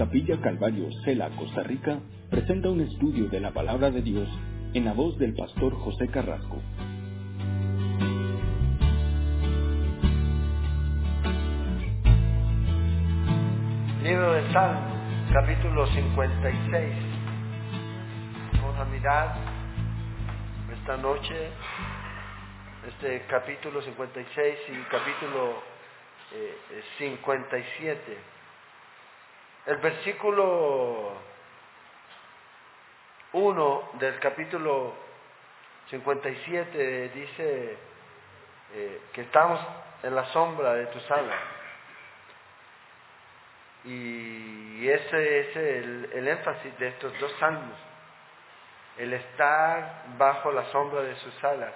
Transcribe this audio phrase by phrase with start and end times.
[0.00, 4.30] Capilla Calvario, Cela, Costa Rica, presenta un estudio de la palabra de Dios
[4.72, 6.56] en la voz del pastor José Carrasco.
[14.02, 16.94] Libro de Salmos, capítulo 56.
[18.54, 19.34] Vamos a mirar
[20.78, 21.50] esta noche
[22.88, 25.62] este capítulo 56 y capítulo
[26.32, 28.39] eh, 57.
[29.66, 31.12] El versículo
[33.32, 34.94] 1 del capítulo
[35.90, 37.76] 57 dice
[38.72, 39.60] eh, que estamos
[40.02, 41.40] en la sombra de tus alas.
[43.84, 47.78] Y ese es el, énfasis de estos dos salmos.
[48.96, 51.72] El estar bajo la sombra de sus alas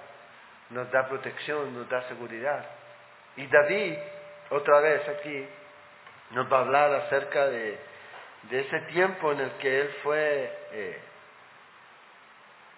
[0.71, 2.65] nos da protección, nos da seguridad.
[3.35, 3.95] Y David,
[4.49, 5.47] otra vez aquí,
[6.31, 7.77] nos va a hablar acerca de,
[8.49, 10.99] de ese tiempo en el que él fue eh,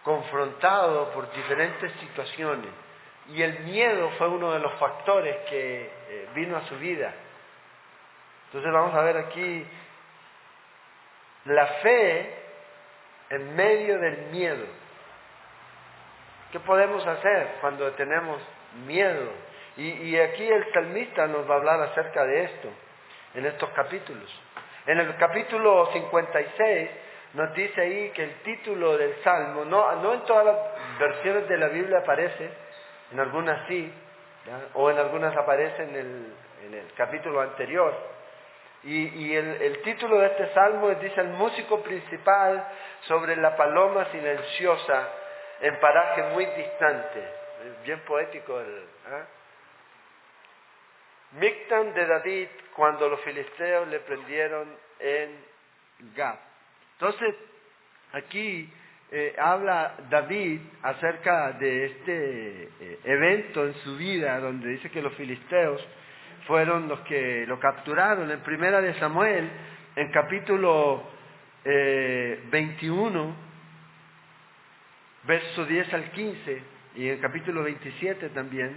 [0.03, 2.71] confrontado por diferentes situaciones.
[3.29, 7.13] Y el miedo fue uno de los factores que eh, vino a su vida.
[8.45, 9.65] Entonces vamos a ver aquí
[11.45, 12.33] la fe
[13.29, 14.65] en medio del miedo.
[16.51, 18.41] ¿Qué podemos hacer cuando tenemos
[18.85, 19.29] miedo?
[19.75, 22.69] Y, y, aquí el salmista nos va a hablar acerca de esto,
[23.33, 24.29] en estos capítulos.
[24.85, 26.89] En el capítulo 56
[27.33, 30.57] nos dice ahí que el título del salmo, no, no en todas las
[30.99, 32.49] versiones de la Biblia aparece,
[33.11, 33.93] en algunas sí,
[34.73, 36.33] o en algunas aparece en el,
[36.65, 37.93] en el capítulo anterior.
[38.83, 42.65] Y, y el, título de este salmo dice el músico principal
[43.01, 45.09] sobre la paloma silenciosa
[45.61, 47.23] en paraje muy distante.
[47.83, 48.67] Bien poético el.
[48.67, 49.23] ¿eh?
[51.33, 54.67] Mictan de David cuando los filisteos le prendieron
[54.99, 55.29] en
[56.15, 56.37] Gad.
[56.93, 57.35] Entonces,
[58.13, 58.71] aquí
[59.11, 65.13] eh, habla David acerca de este eh, evento en su vida donde dice que los
[65.13, 65.85] filisteos
[66.45, 68.31] fueron los que lo capturaron.
[68.31, 69.49] En primera de Samuel,
[69.95, 71.03] en capítulo
[71.63, 73.35] eh, 21,
[75.23, 76.61] verso 10 al 15,
[76.95, 78.75] y en capítulo 27 también,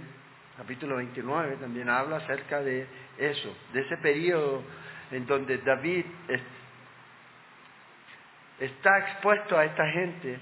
[0.57, 2.85] capítulo 29 también habla acerca de
[3.17, 4.63] eso, de ese periodo
[5.11, 6.41] en donde David es,
[8.59, 10.39] está expuesto a esta gente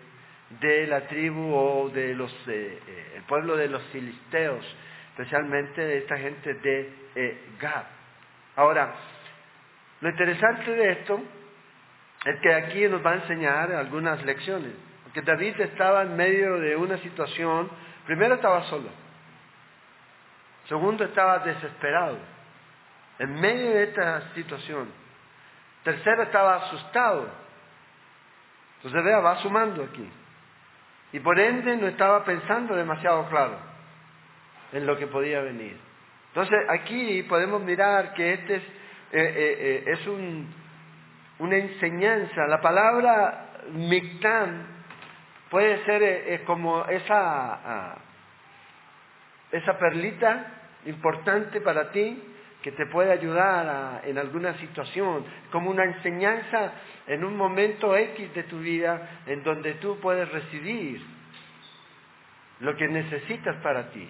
[0.62, 4.66] de la tribu o de los eh, pueblo de los filisteos,
[5.12, 7.86] especialmente de esta gente de eh, Gad.
[8.56, 8.94] Ahora,
[10.02, 11.22] lo interesante de esto
[12.26, 14.72] es que aquí nos va a enseñar algunas lecciones.
[15.04, 17.70] Porque David estaba en medio de una situación,
[18.06, 18.90] primero estaba solo,
[20.70, 22.18] segundo estaba desesperado,
[23.18, 24.88] en medio de esta situación,
[25.84, 27.28] tercero estaba asustado.
[28.78, 30.10] Entonces vea, va sumando aquí.
[31.12, 33.58] Y por ende no estaba pensando demasiado claro
[34.72, 35.78] en lo que podía venir.
[36.28, 38.70] Entonces aquí podemos mirar que este es, eh,
[39.12, 40.54] eh, eh, es un,
[41.40, 42.46] una enseñanza.
[42.48, 44.68] La palabra mictán
[45.50, 52.22] puede ser como esa, uh, esa perlita importante para ti
[52.62, 56.74] que te puede ayudar en alguna situación, como una enseñanza
[57.08, 61.02] en un momento X de tu vida en donde tú puedes recibir
[62.60, 64.10] lo que necesitas para ti.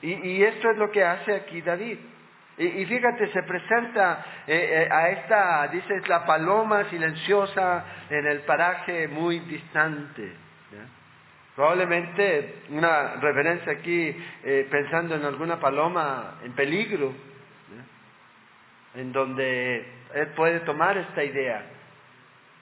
[0.00, 1.98] Y, esto es lo que hace aquí David.
[2.58, 9.06] Y, fíjate, se presenta eh, eh, a esta, dice, la paloma silenciosa en el paraje
[9.08, 10.32] muy distante.
[11.54, 17.12] Probablemente una referencia aquí eh, pensando en alguna paloma en peligro,
[18.94, 21.62] en donde él puede tomar esta idea.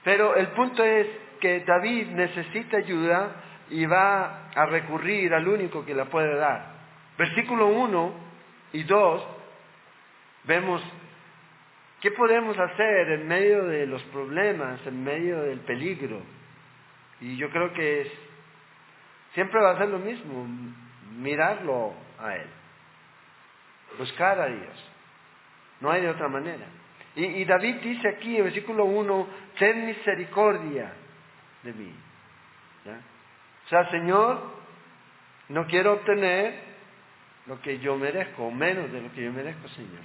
[0.03, 1.07] Pero el punto es
[1.39, 3.35] que David necesita ayuda
[3.69, 6.71] y va a recurrir al único que la puede dar.
[7.17, 8.13] Versículo 1
[8.73, 9.27] y 2
[10.43, 10.81] vemos
[12.01, 16.21] qué podemos hacer en medio de los problemas, en medio del peligro.
[17.21, 18.07] Y yo creo que es,
[19.33, 20.47] siempre va a ser lo mismo,
[21.17, 22.47] mirarlo a Él,
[23.97, 24.91] buscar a Dios.
[25.79, 26.65] No hay de otra manera.
[27.15, 29.27] Y, David dice aquí en versículo 1,
[29.59, 30.93] ten misericordia
[31.63, 31.93] de mí.
[33.65, 34.41] O sea, Señor,
[35.49, 36.53] no quiero obtener
[37.47, 40.03] lo que yo merezco, o menos de lo que yo merezco, Señor.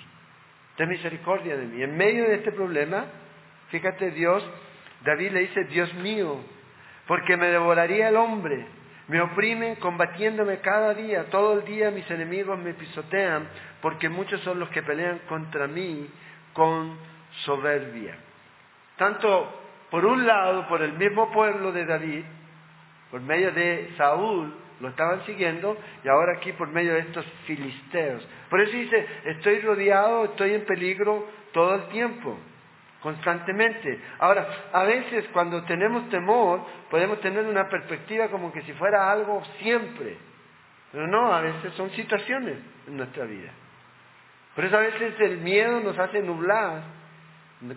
[0.77, 1.83] Ten misericordia de mí.
[1.83, 3.07] En medio de este problema,
[3.71, 4.45] fíjate Dios,
[5.05, 6.41] David le dice, Dios mío,
[7.07, 8.67] porque me devoraría el hombre,
[9.09, 13.49] me oprimen combatiéndome cada día, todo el día mis enemigos me pisotean,
[13.81, 16.09] porque muchos son los que pelean contra mí
[16.53, 16.97] con
[17.45, 18.17] soberbia.
[18.97, 22.25] tanto por un lado, por el mismo pueblo de David,
[23.11, 28.27] por medio de Saúl, lo estaban siguiendo, y ahora aquí por medio de estos filisteos.
[28.51, 32.37] Por eso dice, estoy rodeado, estoy en peligro todo el tiempo,
[33.07, 34.01] constantemente.
[34.19, 39.45] Ahora, a veces cuando tenemos temor, podemos tener una perspectiva como que si fuera algo
[39.61, 40.17] siempre,
[40.91, 42.57] pero no, a veces son situaciones
[42.89, 43.53] en nuestra vida.
[44.57, 46.83] Por eso a veces el miedo nos hace nublar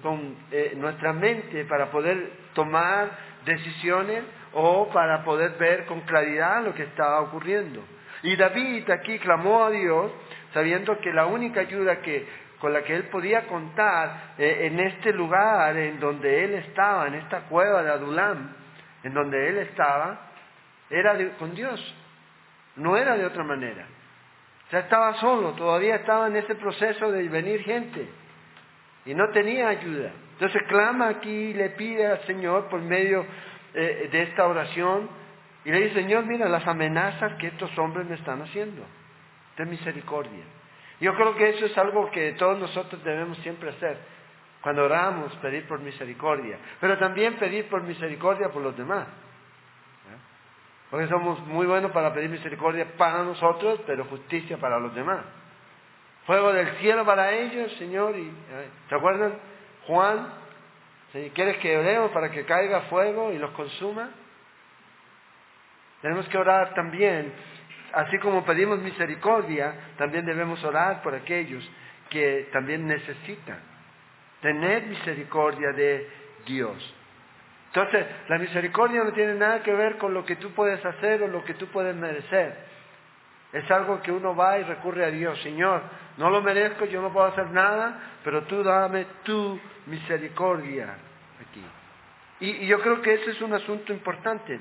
[0.02, 3.12] con eh, nuestra mente para poder tomar
[3.46, 4.24] decisiones
[4.54, 7.84] o para poder ver con claridad lo que estaba ocurriendo.
[8.24, 10.12] Y David aquí clamó a Dios
[10.56, 12.26] sabiendo que la única ayuda que,
[12.60, 17.16] con la que él podía contar eh, en este lugar en donde él estaba, en
[17.16, 18.54] esta cueva de Adulam,
[19.04, 20.28] en donde él estaba,
[20.90, 21.96] era con Dios.
[22.76, 23.86] No era de otra manera.
[24.72, 28.08] Ya estaba solo, todavía estaba en ese proceso de venir gente
[29.06, 30.12] y no tenía ayuda.
[30.34, 33.26] Entonces clama aquí y le pide al Señor por medio
[33.74, 35.10] eh, de esta oración
[35.66, 38.84] y le dice, Señor, mira las amenazas que estos hombres me están haciendo.
[39.56, 40.44] Ten misericordia.
[41.00, 43.98] Yo creo que eso es algo que todos nosotros debemos siempre hacer.
[44.62, 46.58] Cuando oramos, pedir por misericordia.
[46.82, 49.08] Pero también pedir por misericordia por los demás.
[50.90, 55.24] Porque somos muy buenos para pedir misericordia para nosotros, pero justicia para los demás.
[56.26, 58.18] Fuego del cielo para ellos, Señor.
[58.18, 58.32] Y,
[58.90, 59.36] ¿Se acuerdan?
[59.86, 60.28] Juan,
[61.14, 64.10] si ¿quieres que oremos para que caiga fuego y los consuma?
[66.02, 67.34] Tenemos que orar también,
[67.94, 71.68] así como pedimos misericordia, también debemos orar por aquellos
[72.10, 73.60] que también necesitan
[74.42, 76.10] tener misericordia de
[76.46, 76.96] Dios.
[77.68, 81.28] Entonces, la misericordia no tiene nada que ver con lo que tú puedes hacer o
[81.28, 82.58] lo que tú puedes merecer.
[83.54, 85.40] Es algo que uno va y recurre a Dios.
[85.42, 85.82] Señor,
[86.18, 90.96] no lo merezco, yo no puedo hacer nada, pero tú dame tu misericordia
[91.40, 91.64] aquí.
[92.40, 94.60] Y, yo creo que ese es un asunto importante.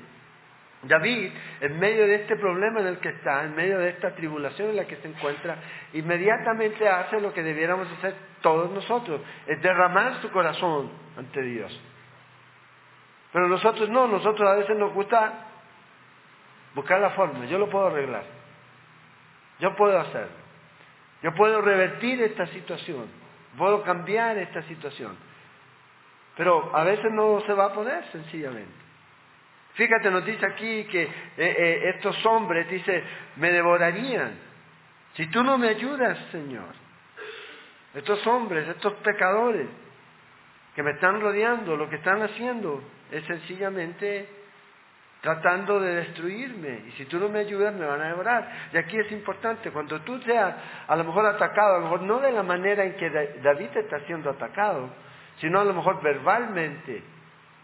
[0.83, 4.69] David, en medio de este problema en el que está, en medio de esta tribulación
[4.69, 5.57] en la que se encuentra,
[5.93, 11.77] inmediatamente hace lo que debiéramos hacer todos nosotros, es derramar su corazón ante Dios.
[13.33, 15.47] Pero nosotros no, nosotros a veces nos gusta
[16.73, 18.23] buscar la forma, yo lo puedo arreglar,
[19.59, 20.37] yo puedo hacerlo,
[21.21, 23.07] yo puedo revertir esta situación,
[23.57, 25.17] puedo cambiar esta situación,
[26.37, 28.88] pero a veces no se va a poder sencillamente.
[29.79, 33.01] Fíjate, nos dice aquí que eh, eh, estos hombres, dice,
[33.37, 34.33] me devorarían.
[35.13, 36.75] Si tú no me ayudas, Señor,
[37.93, 39.67] estos hombres, estos pecadores
[40.75, 44.27] que me están rodeando, lo que están haciendo, es sencillamente
[45.21, 46.81] tratando de destruirme.
[46.89, 48.51] Y si tú no me ayudas, me van a devorar.
[48.73, 50.55] Y aquí es importante, cuando tú seas
[50.89, 54.01] a lo mejor atacado, a lo mejor no de la manera en que David está
[54.01, 54.89] siendo atacado,
[55.39, 57.01] sino a lo mejor verbalmente,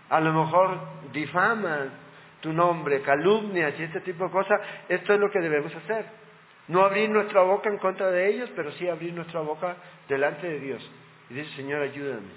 [0.10, 0.80] a lo mejor
[1.12, 2.05] difaman
[2.46, 6.06] tu nombre, calumnias y este tipo de cosas, esto es lo que debemos hacer.
[6.68, 9.76] No abrir nuestra boca en contra de ellos, pero sí abrir nuestra boca
[10.08, 10.92] delante de Dios.
[11.32, 12.30] Y dice, Señor, ayúdame.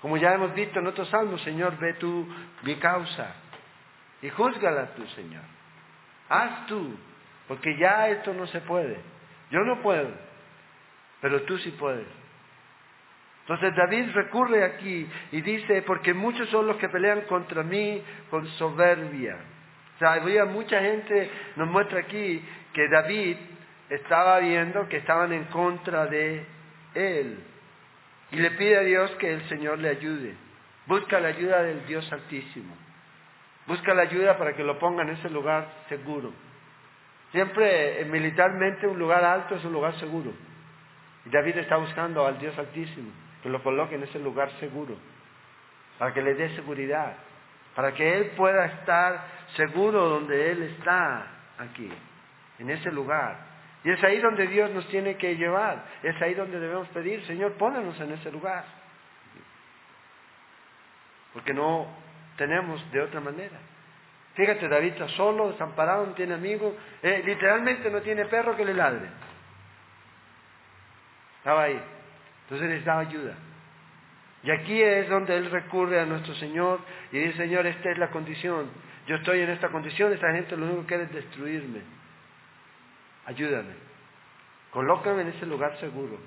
[0.00, 2.26] Como ya hemos visto en otros salmos, Señor, ve tú
[2.62, 3.34] mi causa
[4.22, 5.42] y júzgala tú, Señor.
[6.30, 6.96] Haz tú,
[7.46, 8.96] porque ya esto no se puede.
[9.50, 10.08] Yo no puedo,
[11.20, 12.06] pero tú sí puedes.
[13.46, 18.46] Entonces David recurre aquí y dice, porque muchos son los que pelean contra mí con
[18.52, 19.36] soberbia.
[19.96, 23.36] O sea, había mucha gente, nos muestra aquí que David
[23.90, 26.42] estaba viendo que estaban en contra de
[26.94, 27.38] él.
[28.30, 30.34] Y le pide a Dios que el Señor le ayude.
[30.86, 32.74] Busca la ayuda del Dios Altísimo.
[33.66, 36.32] Busca la ayuda para que lo ponga en ese lugar seguro.
[37.30, 40.32] Siempre eh, militarmente un lugar alto es un lugar seguro.
[41.26, 44.96] Y David está buscando al Dios Altísimo que lo coloque en ese lugar seguro,
[45.98, 47.12] para que le dé seguridad,
[47.76, 49.22] para que él pueda estar
[49.54, 51.26] seguro donde él está
[51.58, 51.92] aquí,
[52.58, 53.36] en ese lugar.
[53.84, 55.84] Y es ahí donde Dios nos tiene que llevar.
[56.02, 58.64] Es ahí donde debemos pedir, Señor, pónganos en ese lugar.
[61.34, 61.86] Porque no
[62.38, 63.58] tenemos de otra manera.
[64.36, 66.72] Fíjate, David está solo, desamparado, no tiene amigos,
[67.02, 69.06] eh, literalmente no tiene perro que le ladre.
[71.40, 71.78] Estaba ahí.
[72.44, 73.34] Entonces necesitaba ayuda.
[74.42, 76.80] Y aquí es donde él recurre a nuestro Señor
[77.12, 78.68] y dice, Señor, esta es la condición.
[79.06, 81.80] Yo estoy en esta condición, esta gente lo único que quiere es destruirme
[83.26, 83.74] ayúdame,
[84.70, 86.18] colócame en ese lugar seguro.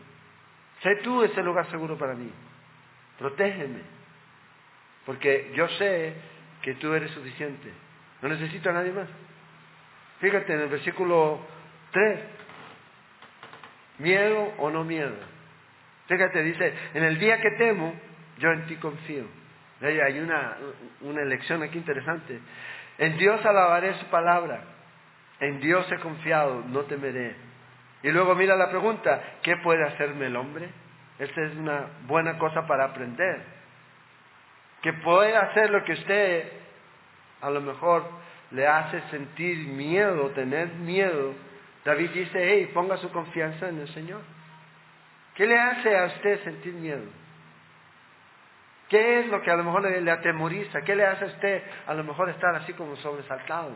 [0.82, 2.32] Sé tú ese lugar seguro para mí.
[3.18, 3.82] Protégeme.
[5.06, 6.14] Porque yo sé
[6.62, 7.72] que tú eres suficiente.
[8.22, 9.08] No necesito a nadie más.
[10.20, 11.40] Fíjate en el versículo
[11.92, 12.20] 3.
[14.00, 15.16] Miedo o no miedo.
[16.08, 17.94] Fíjate, dice, en el día que temo,
[18.38, 19.26] yo en ti confío.
[19.82, 20.58] Hay una,
[21.02, 22.40] una lección aquí interesante.
[22.98, 24.62] En Dios alabaré su palabra.
[25.40, 27.36] En Dios he confiado, no temeré.
[28.04, 30.70] Y luego mira la pregunta, ¿qué puede hacerme el hombre?
[31.20, 33.42] Esta es una buena cosa para aprender.
[34.82, 36.52] Que puede hacer lo que usted
[37.42, 38.04] a lo mejor
[38.52, 41.34] le hace sentir miedo, tener miedo.
[41.86, 44.22] David dice, hey, ponga su confianza en el Señor.
[45.38, 47.06] ¿Qué le hace a usted sentir miedo?
[48.89, 50.82] ¿Qué es lo que a lo mejor le, atemoriza?
[50.82, 53.75] ¿Qué le hace a usted a lo mejor estar así como sobresaltado,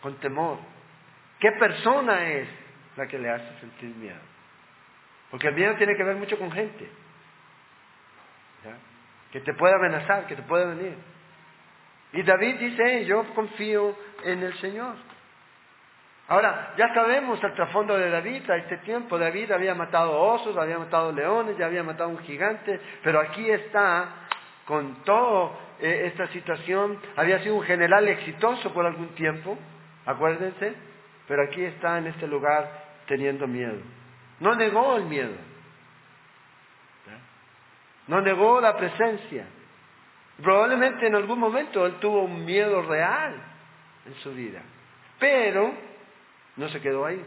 [0.00, 0.60] con temor?
[1.40, 2.48] ¿Qué persona es
[2.96, 4.20] la que le hace sentir miedo?
[5.32, 6.88] Porque el miedo tiene que ver mucho con gente.
[9.32, 10.96] Que te puede amenazar, que te puede venir.
[12.12, 14.94] Y David dice, yo confío en el Señor.
[16.28, 19.18] Ahora, ya sabemos el trasfondo de David a este tiempo.
[19.18, 24.26] David había matado osos, había matado leones, ya había matado un gigante, pero aquí está
[24.66, 27.00] con toda eh, esta situación.
[27.16, 29.56] Había sido un general exitoso por algún tiempo,
[30.04, 30.74] acuérdense,
[31.26, 32.70] pero aquí está en este lugar
[33.06, 33.78] teniendo miedo.
[34.40, 35.34] No negó el miedo,
[38.06, 39.46] no negó la presencia.
[40.42, 43.34] Probablemente en algún momento él tuvo un miedo real
[44.04, 44.60] en su vida,
[45.18, 45.88] pero
[46.58, 47.24] no se quedó ahí.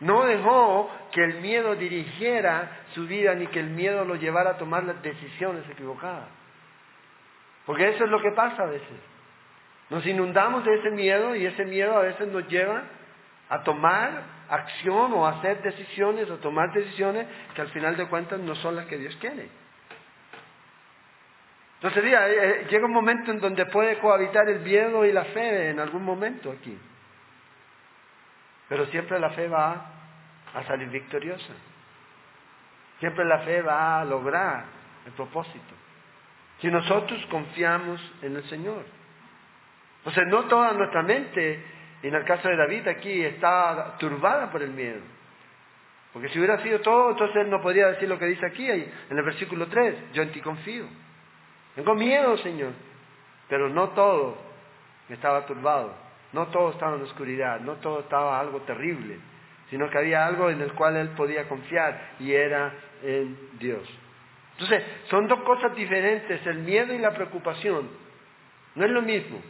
[0.00, 4.58] No dejó que el miedo dirigiera su vida ni que el miedo lo llevara a
[4.58, 6.28] tomar las decisiones equivocadas.
[7.64, 8.98] Porque eso es lo que pasa a veces.
[9.90, 12.82] Nos inundamos de ese miedo y ese miedo a veces nos lleva
[13.48, 18.40] a tomar acción o a hacer decisiones o tomar decisiones que al final de cuentas
[18.40, 19.48] no son las que Dios quiere.
[21.80, 25.70] Entonces eh, eh, llega un momento en donde puede cohabitar el miedo y la fe
[25.70, 26.76] en algún momento aquí.
[28.68, 29.86] Pero siempre la fe va
[30.54, 31.52] a salir victoriosa.
[33.00, 34.64] Siempre la fe va a lograr
[35.06, 35.74] el propósito.
[36.60, 38.84] Si nosotros confiamos en el Señor.
[40.04, 41.64] O sea, no toda nuestra mente,
[42.02, 45.00] en el caso de David aquí, está turbada por el miedo.
[46.12, 48.92] Porque si hubiera sido todo, entonces él no podría decir lo que dice aquí, en
[49.10, 50.84] el versículo 3, yo en ti confío.
[51.74, 52.72] Tengo miedo, Señor,
[53.48, 54.36] pero no todo
[55.08, 55.94] estaba turbado.
[56.32, 59.18] No todo estaba en oscuridad, no todo estaba algo terrible,
[59.70, 62.72] sino que había algo en el cual él podía confiar y era
[63.02, 63.88] en Dios.
[64.52, 67.90] Entonces, son dos cosas diferentes, el miedo y la preocupación.
[68.74, 69.40] No es lo mismo.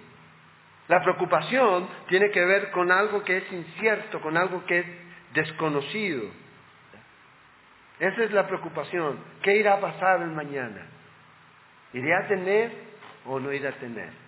[0.89, 4.87] La preocupación tiene que ver con algo que es incierto, con algo que es
[5.35, 6.25] desconocido.
[7.99, 9.19] Esa es la preocupación.
[9.43, 10.87] ¿Qué irá a pasar el mañana?
[11.93, 12.73] ¿Iré a tener
[13.27, 14.22] o no iré a tener?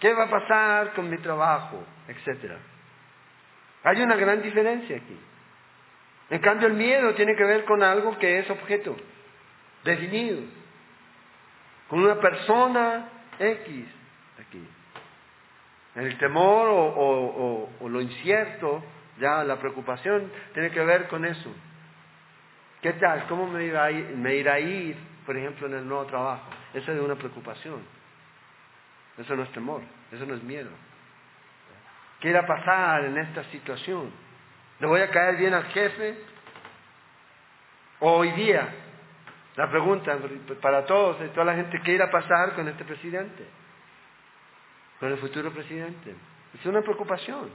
[0.00, 1.84] ¿Qué va a pasar con mi trabajo?
[2.08, 2.56] Etcétera.
[3.84, 5.18] Hay una gran diferencia aquí.
[6.30, 8.96] En cambio, el miedo tiene que ver con algo que es objeto,
[9.84, 10.42] definido,
[11.88, 13.86] con una persona X
[14.40, 14.64] aquí.
[15.96, 18.82] El temor o, lo incierto,
[19.18, 21.52] ya la preocupación, tiene que ver con eso.
[22.80, 23.26] ¿Qué tal?
[23.26, 26.42] ¿Cómo me irá a ir, me irá a ir por ejemplo, en el nuevo trabajo?
[26.74, 27.99] Esa es una preocupación.
[29.20, 30.70] Eso no es temor, eso no es miedo.
[32.20, 34.10] ¿Qué irá a pasar en esta situación?
[34.78, 36.16] ¿Le voy a caer bien al jefe?
[38.00, 38.68] hoy día,
[39.56, 40.18] la pregunta
[40.60, 43.46] para todos, toda la gente, ¿qué irá a pasar con este presidente?
[44.98, 46.14] Con el futuro presidente.
[46.58, 47.50] Es una preocupación.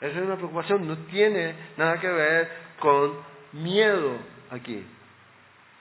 [0.00, 3.18] Esa es una preocupación, no tiene nada que ver con
[3.52, 4.16] miedo
[4.50, 4.86] aquí.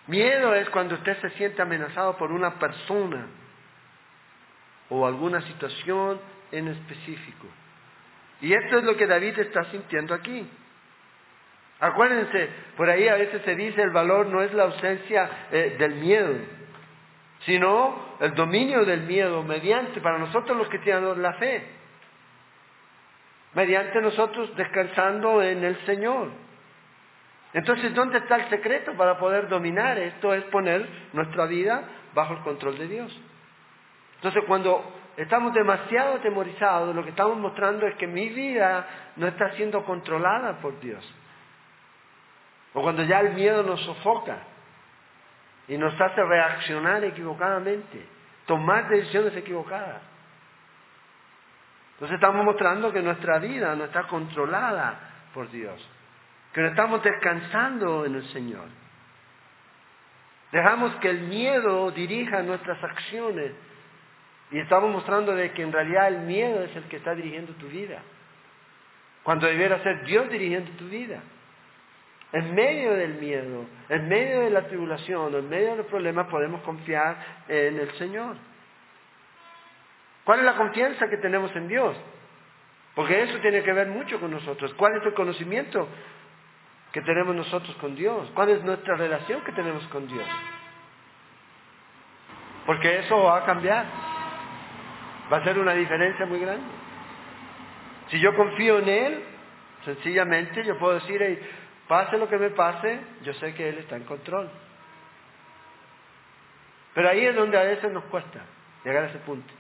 [0.10, 3.28] Miedo es cuando usted se siente amenazado por una persona
[4.90, 6.20] o alguna situación
[6.52, 7.46] en específico.
[8.42, 10.50] Y esto es lo que David está sintiendo aquí.
[11.80, 15.94] Acuérdense, por ahí a veces se dice el valor no es la ausencia eh, del
[15.94, 16.34] miedo,
[17.46, 21.68] sino el dominio del miedo mediante, para nosotros los que tienen la fe,
[23.54, 26.49] mediante nosotros descansando en el Señor.
[27.54, 29.98] Entonces, ¿dónde está el secreto para poder dominar?
[29.98, 33.22] Esto es poner nuestra vida bajo el control de Dios.
[34.18, 34.84] Entonces, cuando
[35.18, 40.60] estamos demasiado atemorizados, lo que estamos mostrando es que mi vida no está siendo controlada
[40.60, 41.04] por Dios.
[42.74, 44.38] O cuando ya el miedo nos sofoca
[45.68, 48.06] y nos hace reaccionar equivocadamente,
[48.46, 50.04] tomar decisiones equivocadas.
[51.94, 55.00] Entonces estamos mostrando que nuestra vida no está controlada
[55.34, 55.84] por Dios
[56.54, 58.68] que no estamos descansando en el Señor.
[60.52, 63.52] Dejamos que el miedo dirija nuestras acciones
[64.52, 67.68] y estamos mostrando de que en realidad el miedo es el que está dirigiendo tu
[67.68, 68.02] vida,
[69.22, 71.22] cuando debiera ser Dios dirigiendo tu vida.
[72.32, 76.62] En medio del miedo, en medio de la tribulación, en medio de los problemas, podemos
[76.62, 78.38] confiar en el Señor.
[80.24, 81.98] ¿Cuál es la confianza que tenemos en Dios?
[82.94, 84.74] Porque eso tiene que ver mucho con nosotros.
[84.76, 85.88] ¿Cuál es el conocimiento
[86.92, 88.30] que tenemos nosotros con Dios?
[88.34, 90.28] ¿Cuál es nuestra relación que tenemos con Dios?
[92.66, 93.86] Porque eso va a cambiar.
[95.32, 96.66] Va a ser una diferencia muy grande.
[98.10, 99.24] Si yo confío en Él,
[99.86, 101.48] sencillamente yo puedo decir,
[101.88, 104.50] pase lo que me pase, yo sé que Él está en control.
[106.96, 108.42] Pero ahí es donde a veces nos cuesta
[108.84, 109.54] llegar a ese punto.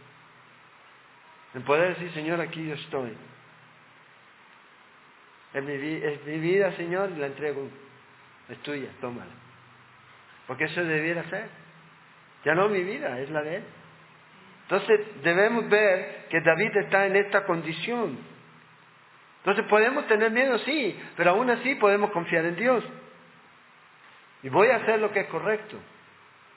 [1.53, 3.15] En poder decir, Señor, aquí yo estoy.
[5.53, 7.67] Es mi, vida, Señor, la entrego.
[8.49, 9.31] Es tuya, tómala.
[10.47, 11.47] Porque eso debiera ser.
[12.45, 13.63] Ya no mi vida, es la de Él.
[14.63, 18.17] Entonces debemos ver que David está en esta condición.
[19.39, 22.83] Entonces podemos tener miedo, sí, pero aún así podemos confiar en Dios.
[24.43, 25.77] Y voy a hacer lo que es correcto.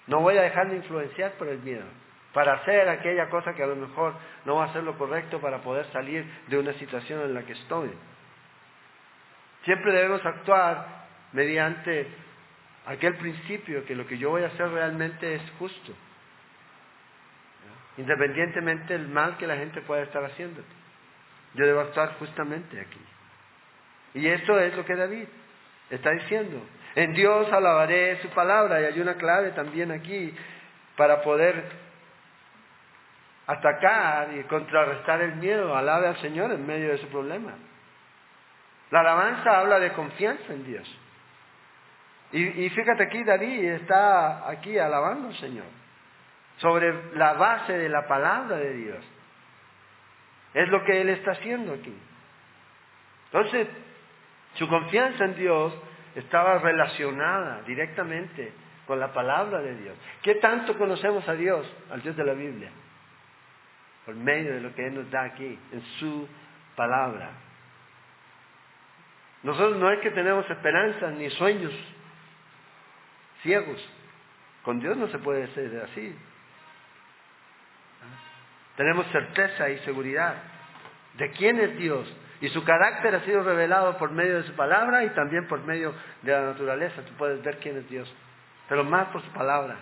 [0.06, 1.84] No voy a dejarme influenciar por el miedo
[2.32, 5.58] para hacer aquella cosa que a lo mejor no va a ser lo correcto para
[5.58, 7.90] poder salir de una situación en la que estoy.
[9.64, 12.08] Siempre debemos actuar mediante
[12.86, 15.92] aquel principio que lo que yo voy a hacer realmente es justo,
[17.96, 20.62] independientemente del mal que la gente pueda estar haciendo.
[21.54, 23.00] Yo debo actuar justamente aquí.
[24.14, 25.26] Y eso es lo que David
[25.90, 26.60] está diciendo.
[26.94, 30.34] En Dios alabaré su palabra y hay una clave también aquí
[30.96, 31.62] para poder
[33.46, 35.74] atacar y contrarrestar el miedo.
[35.74, 37.54] Alabe al Señor en medio de su problema.
[38.92, 40.98] La alabanza habla de confianza en Dios.
[42.30, 45.64] Y, fíjate aquí, David está aquí alabando al Señor
[46.58, 49.04] sobre la base de la palabra de Dios.
[50.54, 51.94] Es lo que él está haciendo aquí.
[53.32, 53.68] Entonces,
[54.54, 55.74] su confianza en Dios
[56.14, 58.52] estaba relacionada directamente
[58.86, 59.96] con la palabra de Dios.
[60.22, 62.70] ¿Qué tanto conocemos a Dios, al Dios de la Biblia?
[64.04, 66.28] Por medio de lo que Él nos da aquí, en su
[66.76, 67.30] palabra.
[69.42, 71.72] Nosotros no es que tenemos esperanzas ni sueños
[73.42, 73.78] ciegos.
[74.62, 76.16] Con Dios no se puede ser así.
[78.76, 80.36] Tenemos certeza y seguridad
[81.14, 82.12] de quién es Dios.
[82.40, 85.94] Y su carácter ha sido revelado por medio de su palabra y también por medio
[86.22, 87.02] de la naturaleza.
[87.02, 88.12] Tú puedes ver quién es Dios,
[88.68, 89.76] pero más por su palabra.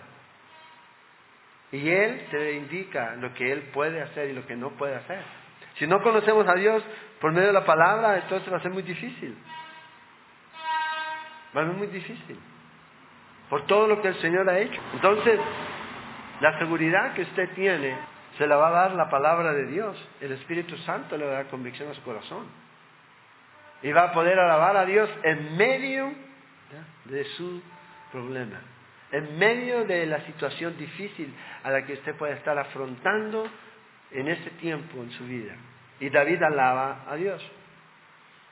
[1.71, 5.23] Y Él te indica lo que Él puede hacer y lo que no puede hacer.
[5.75, 6.83] Si no conocemos a Dios
[7.19, 9.37] por medio de la palabra, entonces va a ser muy difícil.
[11.55, 12.39] Va a ser muy difícil
[13.51, 14.81] por todo lo que el Señor ha hecho.
[14.93, 15.37] Entonces,
[16.39, 17.97] la seguridad que usted tiene
[18.37, 19.97] se la va a dar la palabra de Dios.
[20.21, 22.45] El Espíritu Santo le va a dar convicción a su corazón.
[23.83, 26.13] Y va a poder alabar a Dios en medio
[27.05, 27.61] de su
[28.13, 28.61] problema,
[29.11, 33.47] en medio de la situación difícil a la que usted puede estar afrontando
[34.13, 35.55] en ese tiempo en su vida.
[35.99, 37.41] Y David alaba a Dios.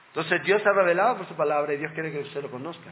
[0.07, 2.89] Entonces Dios ha revelado por su palabra y Dios quiere que usted lo conozca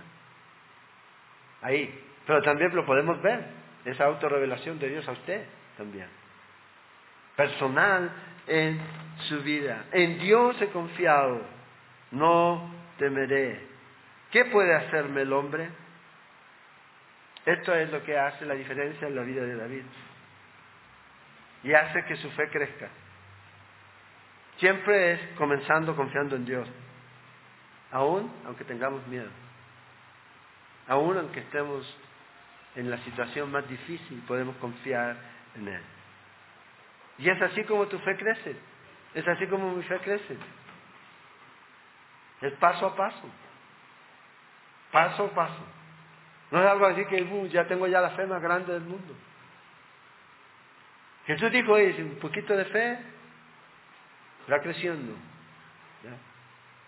[1.61, 2.03] ahí.
[2.25, 3.45] Pero también lo podemos ver,
[3.85, 5.45] esa autorrevelación de Dios a usted
[5.77, 6.07] también.
[7.35, 8.11] Personal
[8.47, 8.79] en
[9.29, 9.85] su vida.
[9.91, 11.41] En Dios he confiado,
[12.11, 13.65] no temeré.
[14.31, 15.69] ¿Qué puede hacerme el hombre?
[17.45, 19.83] Esto es lo que hace la diferencia en la vida de David.
[21.63, 22.89] Y hace que su fe crezca.
[24.57, 26.67] Siempre es comenzando confiando en Dios,
[27.91, 29.29] aún aunque tengamos miedo.
[30.87, 31.85] Aún aunque estemos
[32.75, 35.17] en la situación más difícil, podemos confiar
[35.55, 35.81] en Él.
[37.19, 38.55] Y es así como tu fe crece.
[39.13, 40.37] Es así como mi fe crece.
[42.41, 43.29] Es paso a paso.
[44.91, 45.63] Paso a paso.
[46.51, 49.15] No es algo así que uh, ya tengo ya la fe más grande del mundo.
[51.27, 52.97] Jesús dijo, un poquito de fe
[54.49, 55.13] va creciendo.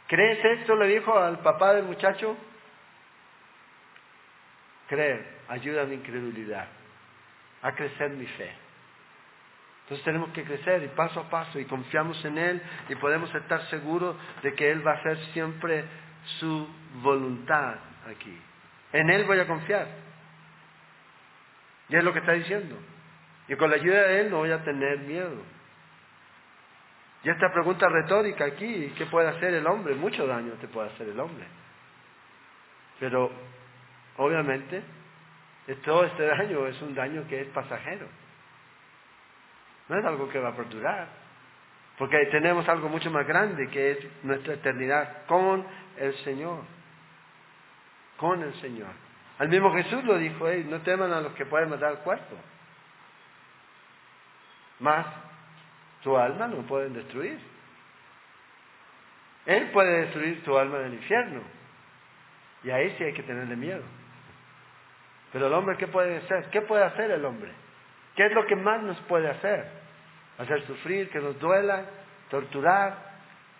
[0.08, 0.75] ¿Crees esto?
[0.75, 2.36] Le dijo al papá del muchacho
[4.88, 6.67] creer, ayuda a mi incredulidad,
[7.62, 8.52] a crecer mi fe.
[9.84, 13.62] Entonces tenemos que crecer y paso a paso y confiamos en Él y podemos estar
[13.69, 15.84] seguros de que Él va a hacer siempre
[16.39, 16.67] su
[17.02, 17.75] voluntad
[18.08, 18.36] aquí.
[18.93, 19.88] En Él voy a confiar.
[21.89, 22.78] Y es lo que está diciendo.
[23.49, 25.43] Y con la ayuda de Él no voy a tener miedo.
[27.23, 29.95] Y esta pregunta retórica aquí, ¿qué puede hacer el hombre?
[29.95, 31.45] Mucho daño te puede hacer el hombre.
[32.99, 33.29] Pero
[34.19, 34.83] Obviamente,
[35.85, 38.05] todo este daño es un daño que es pasajero.
[39.88, 41.07] No es algo que va a perdurar.
[41.97, 45.65] Porque tenemos algo mucho más grande que es nuestra eternidad con
[45.97, 46.63] el Señor.
[48.17, 48.91] con el Señor.
[49.38, 52.35] Al mismo Jesús lo dijo, no teman a los que pueden matar el cuerpo.
[54.79, 55.05] Más
[56.03, 57.39] tu alma no pueden destruir.
[59.45, 61.41] Él puede destruir tu alma del infierno.
[62.63, 63.83] Y ahí sí hay que tenerle miedo.
[65.31, 66.49] Pero el hombre, ¿qué puede hacer?
[66.51, 67.51] ¿Qué puede hacer el hombre?
[68.15, 69.65] ¿Qué es lo que más nos puede hacer?
[70.37, 71.85] Hacer sufrir, que nos duela,
[72.29, 72.97] torturar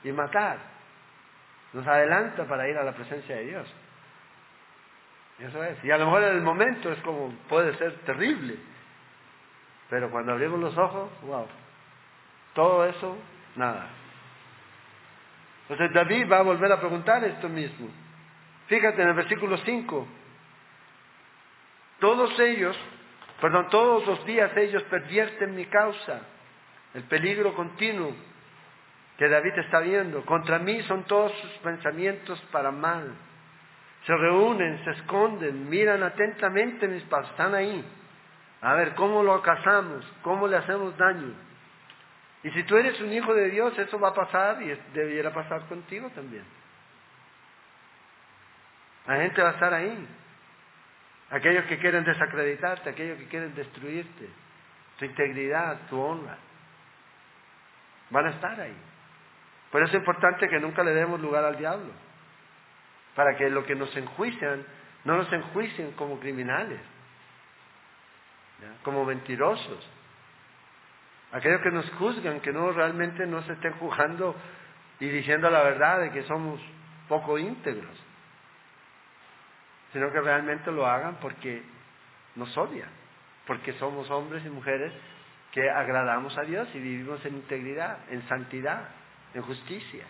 [0.04, 0.58] y matar.
[1.74, 3.76] Nos adelanta para ir a la presencia de Dios.
[5.40, 5.84] Eso es.
[5.84, 8.58] Y a lo mejor en el momento es como, puede ser terrible.
[9.90, 11.48] Pero cuando abrimos los ojos, wow.
[12.54, 13.18] Todo eso,
[13.56, 13.88] nada.
[15.68, 17.90] Entonces David va a volver a preguntar esto mismo.
[18.68, 20.08] Fíjate en el versículo 5.
[22.00, 22.78] Todos ellos,
[23.42, 26.22] perdón, todos los días ellos pervierten mi causa.
[26.94, 28.14] El peligro continuo
[29.18, 30.26] que David está viendo.
[30.26, 33.12] Contra mí son todos sus pensamientos para mal.
[34.06, 37.84] Se reúnen, se esconden, miran atentamente mis pasos, están ahí.
[38.62, 40.06] A ver, ¿cómo lo casamos?
[40.22, 41.34] ¿Cómo le hacemos daño?
[42.44, 45.62] Y si tú eres un hijo de Dios, eso va a pasar y debiera pasar
[45.68, 46.44] contigo también.
[49.08, 50.08] La gente va a estar ahí.
[51.32, 54.30] Aquellos que quieren desacreditarte, aquellos que quieren destruirte,
[54.98, 56.38] tu integridad, tu honra,
[58.10, 58.76] van a estar ahí.
[59.72, 61.92] Por eso es importante que nunca le demos lugar al diablo,
[63.16, 64.66] para que lo que nos enjuician,
[65.06, 66.80] no nos enjuicien como criminales,
[68.84, 69.90] como mentirosos.
[71.32, 74.36] Aquellos que nos juzgan, que no realmente no se estén juzgando
[75.00, 76.60] y diciendo la verdad de que somos
[77.08, 77.98] poco íntegros,
[79.94, 81.64] sino que realmente lo hagan porque
[82.36, 82.90] nos odian,
[83.46, 84.94] porque somos hombres y mujeres
[85.52, 88.90] que agradamos a Dios y vivimos en integridad, en santidad,
[89.34, 90.06] en justicia.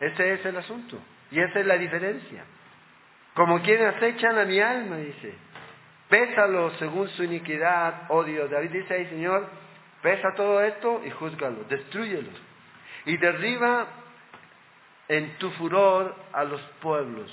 [0.00, 0.98] Ese es el asunto
[1.30, 2.44] y esa es la diferencia.
[3.34, 5.34] Como quienes acechan a mi alma, dice,
[6.08, 8.50] Pésalo según su iniquidad, oh Dios.
[8.50, 9.46] David dice ahí, Señor,
[10.00, 12.30] pesa todo esto y júzgalo, destruyelo.
[13.04, 13.86] Y derriba
[15.08, 17.30] en tu furor a los pueblos.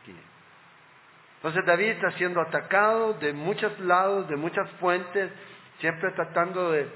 [0.00, 0.14] Aquí.
[1.36, 5.30] Entonces David está siendo atacado de muchos lados, de muchas fuentes,
[5.78, 6.88] siempre tratando de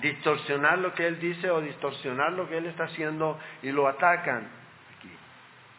[0.00, 4.48] distorsionar lo que él dice o distorsionar lo que él está haciendo y lo atacan.
[4.96, 5.10] Aquí.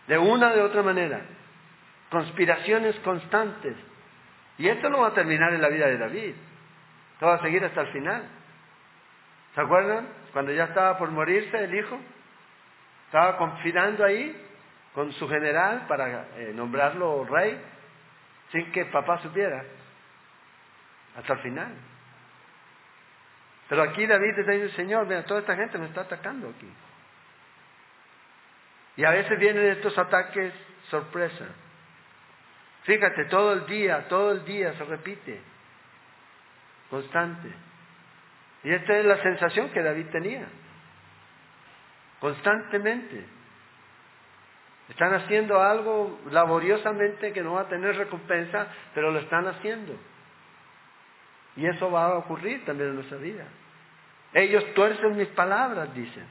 [0.07, 1.21] De una de otra manera.
[2.11, 3.75] Conspiraciones constantes
[4.57, 6.35] y esto no va a terminar en la vida de David.
[7.13, 8.23] Esto va a seguir hasta el final.
[9.55, 10.07] ¿Se acuerdan?
[10.31, 11.99] Cuando ya estaba por morirse el hijo,
[13.05, 14.35] estaba confinando ahí
[14.93, 17.59] con su general para eh, nombrarlo rey,
[18.51, 19.63] sin que papá supiera,
[21.17, 21.73] hasta el final.
[23.69, 26.71] Pero aquí David está diciendo, Señor, mira, toda esta gente me está atacando aquí.
[28.97, 30.53] Y a veces vienen estos ataques
[30.89, 31.45] sorpresa.
[32.83, 35.41] Fíjate, todo el día, todo el día se repite,
[36.89, 37.49] constante.
[38.63, 40.47] Y esta es la sensación que David tenía,
[42.19, 43.25] constantemente.
[44.89, 49.97] Están haciendo algo laboriosamente que no va a tener recompensa, pero lo están haciendo.
[51.55, 53.45] Y eso va a ocurrir también en nuestra vida.
[54.33, 56.25] Ellos tuercen mis palabras, dicen.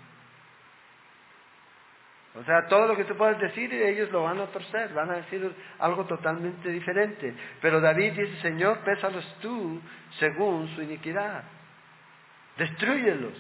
[2.34, 5.16] O sea, todo lo que tú puedes decir, ellos lo van a torcer, van a
[5.16, 7.34] decir algo totalmente diferente.
[7.60, 9.80] Pero David dice, Señor, pésalos tú
[10.18, 11.44] según su iniquidad.
[12.56, 13.34] Destruyelos.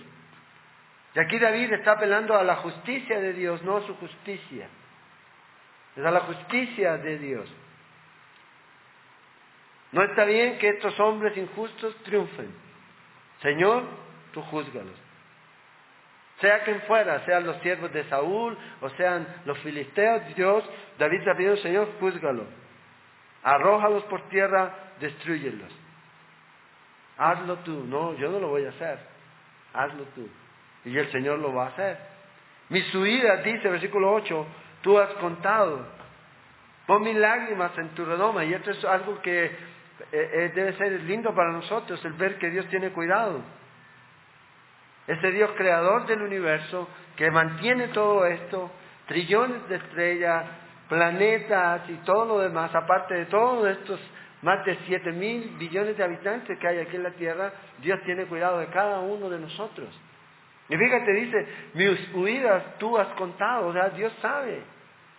[1.14, 4.68] Y aquí David está apelando a la justicia de Dios, no a su justicia.
[5.96, 7.54] Es a la justicia de Dios.
[9.92, 12.50] No está bien que estos hombres injustos triunfen.
[13.40, 13.84] Señor,
[14.32, 15.11] tú júzgalos
[16.42, 20.62] sea quien fuera, sean los siervos de Saúl o sean los filisteos, Dios,
[20.98, 22.44] David está pidiendo, Señor, júzgalo,
[23.42, 25.72] arrójalos por tierra, destruyelos.
[27.16, 28.98] Hazlo tú, no, yo no lo voy a hacer,
[29.72, 30.28] hazlo tú.
[30.84, 31.96] Y el Señor lo va a hacer.
[32.68, 34.46] Mis huidas, dice versículo 8,
[34.82, 35.86] tú has contado.
[36.86, 38.44] Pon mis lágrimas en tu redoma.
[38.44, 39.50] Y esto es algo que eh,
[40.10, 43.40] eh, debe ser lindo para nosotros, el ver que Dios tiene cuidado.
[45.06, 48.70] Ese Dios creador del universo que mantiene todo esto,
[49.06, 50.44] trillones de estrellas,
[50.88, 54.00] planetas y todo lo demás, aparte de todos estos
[54.42, 58.24] más de siete mil billones de habitantes que hay aquí en la Tierra, Dios tiene
[58.24, 59.88] cuidado de cada uno de nosotros.
[60.68, 64.62] Y fíjate, dice, mis huidas tú has contado, o sea, Dios sabe.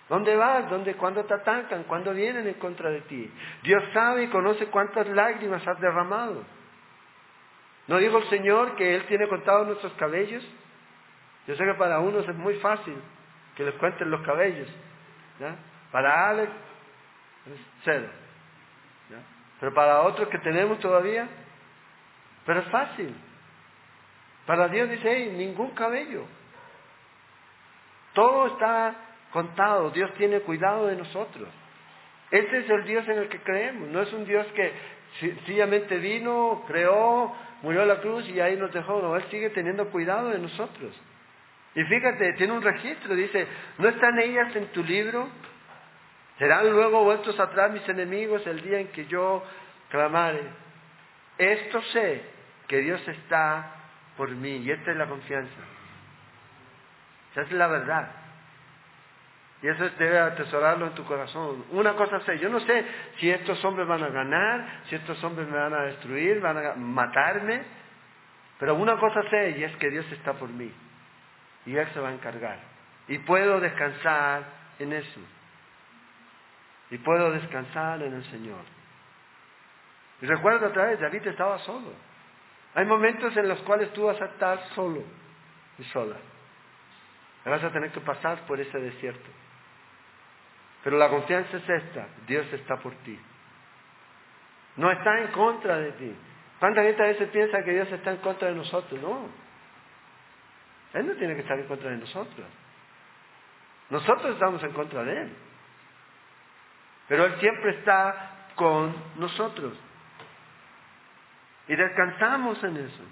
[0.10, 0.69] ¿Dónde vas?
[0.69, 1.84] ¿Dónde, ¿Cuándo te atacan?
[1.84, 3.32] ¿Cuándo vienen en contra de ti?
[3.63, 6.43] Dios sabe y conoce cuántas lágrimas has derramado.
[7.88, 10.43] ¿No dijo el Señor que Él tiene contados nuestros cabellos?
[11.48, 12.96] Yo sé que para unos es muy fácil
[13.56, 14.67] que les cuenten los cabellos.
[15.91, 16.52] Para Alex,
[17.54, 18.08] es cero.
[19.60, 21.28] Pero para otros que tenemos todavía,
[22.46, 23.15] pero es fácil.
[24.46, 26.26] Para Dios dice, hey, ningún cabello.
[28.13, 28.96] Todo está
[29.32, 29.89] contado.
[29.91, 31.48] Dios tiene cuidado de nosotros.
[32.30, 33.89] Ese es el Dios en el que creemos.
[33.89, 34.74] No es un Dios que
[35.19, 39.02] sencillamente vino, creó, murió en la cruz y ahí nos dejó.
[39.02, 40.93] No, Él sigue teniendo cuidado de nosotros.
[41.73, 43.15] Y fíjate, tiene un registro.
[43.15, 43.47] Dice,
[43.80, 45.28] ¿no están ellas en tu libro?
[46.38, 49.43] Serán luego vueltos atrás mis enemigos el día en que yo
[49.89, 50.43] clamare.
[51.38, 52.21] Esto sé
[52.67, 53.71] que Dios está
[54.17, 55.62] por mí y esta es la confianza.
[57.32, 58.22] Esa es la verdad.
[59.63, 61.63] Y eso debe atesorarlo en tu corazón.
[61.71, 62.86] Una cosa sé, yo no sé
[63.17, 66.76] si estos hombres van a ganar, si estos hombres me van a destruir, van a
[66.76, 67.63] matarme,
[68.60, 70.69] pero una cosa sé y es que Dios está por mí
[71.65, 72.60] y Él se va a encargar.
[73.08, 74.43] Y puedo descansar
[74.80, 75.21] en eso.
[76.89, 78.65] Y puedo descansar en el Señor.
[80.21, 81.93] Y recuerda otra vez, David estaba solo.
[82.76, 85.04] Hay momentos en los cuales tú vas a estar solo
[85.80, 86.17] y sola.
[87.45, 89.42] Vas a tener que pasar por ese desierto.
[90.84, 93.17] Pero la confianza es esta, Dios está por ti.
[94.76, 96.15] No está en contra de ti.
[96.60, 99.02] ¿Cuánta gente a veces piensa que Dios está en contra de nosotros?
[99.02, 99.30] No.
[100.93, 102.48] Él no tiene que estar en contra de nosotros.
[103.89, 105.36] Nosotros estamos en contra de Él.
[107.08, 109.74] Pero Él siempre está con nosotros.
[111.67, 113.04] Y descansamos en eso.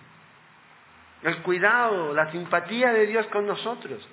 [1.24, 4.08] El cuidado, la simpatía de Dios con nosotros.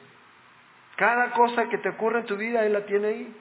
[0.97, 3.37] Cada cosa que te ocurre en tu vida, Él la tiene ahí.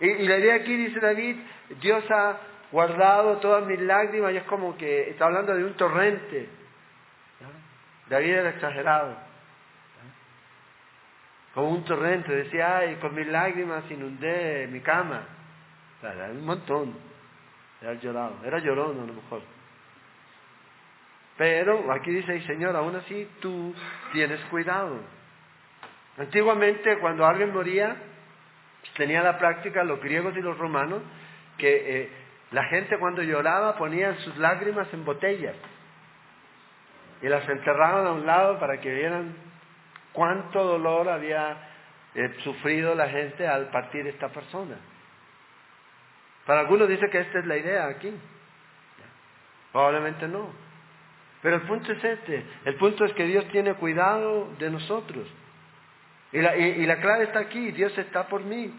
[0.00, 1.36] Y, la idea aquí dice David,
[1.80, 2.38] Dios ha
[2.70, 6.48] guardado todas mis lágrimas y es como que está hablando de un torrente.
[8.08, 9.16] David era exagerado.
[11.54, 15.22] Como un torrente, decía, ay, con mis lágrimas inundé mi cama.
[16.02, 16.94] Era un montón.
[17.80, 19.42] Era llorado, era llorón a lo mejor.
[21.36, 23.74] Pero aquí dice, Señor, aún así tú
[24.12, 25.00] tienes cuidado.
[26.18, 27.96] Antiguamente, cuando alguien moría,
[28.96, 31.02] tenía la práctica, los griegos y los romanos,
[31.58, 32.10] que eh,
[32.50, 35.56] la gente cuando lloraba ponía sus lágrimas en botellas
[37.22, 39.34] y las enterraban a un lado para que vieran
[40.12, 41.56] cuánto dolor había
[42.14, 44.76] eh, sufrido la gente al partir esta persona.
[46.46, 48.12] Para algunos dice que esta es la idea aquí.
[49.72, 50.48] Probablemente no.
[51.42, 52.44] Pero el punto es este.
[52.64, 55.26] El punto es que Dios tiene cuidado de nosotros.
[56.32, 57.72] Y la, y la clave está aquí.
[57.72, 58.72] Dios está por mí.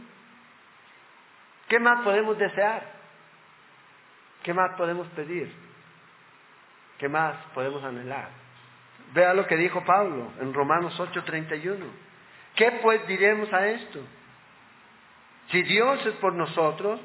[1.68, 2.84] ¿Qué más podemos desear?
[4.44, 5.52] ¿Qué más podemos pedir?
[6.98, 8.30] ¿Qué más podemos anhelar?
[9.14, 11.86] Vea lo que dijo Pablo en Romanos 8:31.
[12.56, 14.00] ¿Qué pues diremos a esto?
[15.52, 17.00] Si Dios es por nosotros,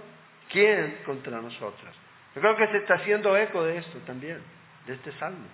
[0.51, 1.95] ¿quién contra nosotros?
[2.35, 4.43] Yo creo que se está haciendo eco de esto también,
[4.87, 5.47] de este salmo.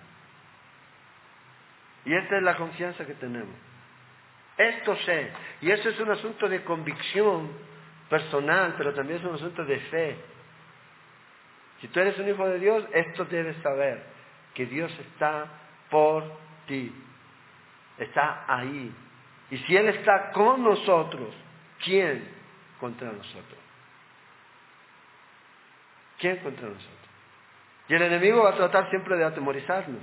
[2.05, 3.55] Y esta es la confianza que tenemos.
[4.59, 7.49] Esto sé, y eso es un asunto de convicción
[8.09, 10.17] personal, pero también es un asunto de fe.
[11.79, 14.03] Si tú eres un hijo de Dios, esto debes saber,
[14.53, 15.45] que Dios está
[15.89, 16.25] por
[16.67, 16.93] ti,
[17.99, 18.93] está ahí.
[19.49, 21.33] Y si Él está con nosotros,
[21.81, 22.27] ¿quién
[22.81, 23.59] contra nosotros?
[26.17, 27.09] ¿Quién contra nosotros?
[27.87, 30.01] Y el enemigo va a tratar siempre de atemorizarnos.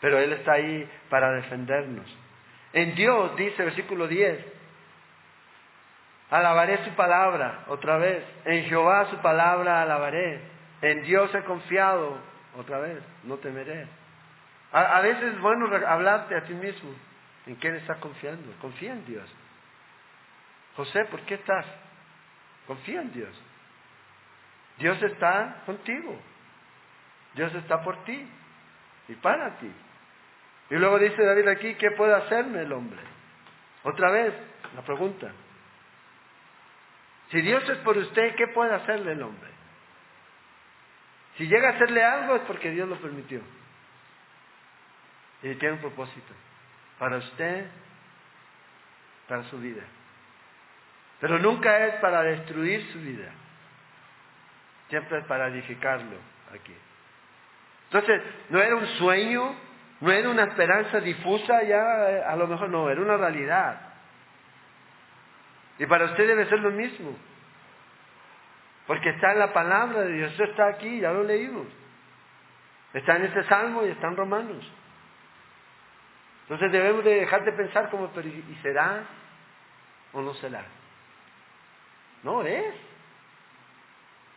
[0.00, 2.06] Pero Él está ahí para defendernos.
[2.76, 4.44] En Dios, dice versículo 10,
[6.28, 8.22] Alabaré su palabra otra vez.
[8.44, 10.42] En Jehová su palabra alabaré.
[10.82, 12.18] En Dios he confiado
[12.58, 13.02] otra vez.
[13.24, 13.86] No temeré.
[14.72, 16.90] A, veces es bueno hablarte a ti mismo.
[17.46, 18.52] ¿En quién estás confiando?
[18.60, 19.26] Confía en Dios.
[20.76, 21.64] José, ¿por qué estás?
[22.66, 23.42] Confía en Dios.
[24.76, 26.20] Dios está contigo.
[27.32, 28.28] Dios está por ti
[29.08, 29.72] y para ti.
[30.70, 33.00] Y luego dice David aquí, ¿qué puede hacerme el hombre?
[33.84, 34.34] Otra vez,
[34.74, 35.30] la pregunta.
[37.30, 39.50] Si Dios es por usted, ¿qué puede hacerle el hombre?
[41.36, 43.40] Si llega a hacerle algo es porque Dios lo permitió.
[45.42, 46.34] Y tiene un propósito.
[46.98, 47.66] Para usted,
[49.28, 49.82] para su vida.
[51.20, 53.30] Pero nunca es para destruir su vida.
[54.88, 56.16] Siempre es para edificarlo
[56.54, 56.74] aquí.
[57.84, 59.54] Entonces, no era un sueño,
[60.00, 63.80] no era una esperanza difusa, ya a lo mejor no, era una realidad.
[65.78, 67.16] Y para usted debe ser lo mismo.
[68.86, 71.66] Porque está en la palabra de Dios, está aquí, ya lo leímos.
[72.92, 74.72] Está en ese salmo y está en Romanos.
[76.42, 79.02] Entonces debemos de dejar de pensar como, pero ¿y será?
[80.12, 80.64] o no será?
[82.22, 82.74] No es.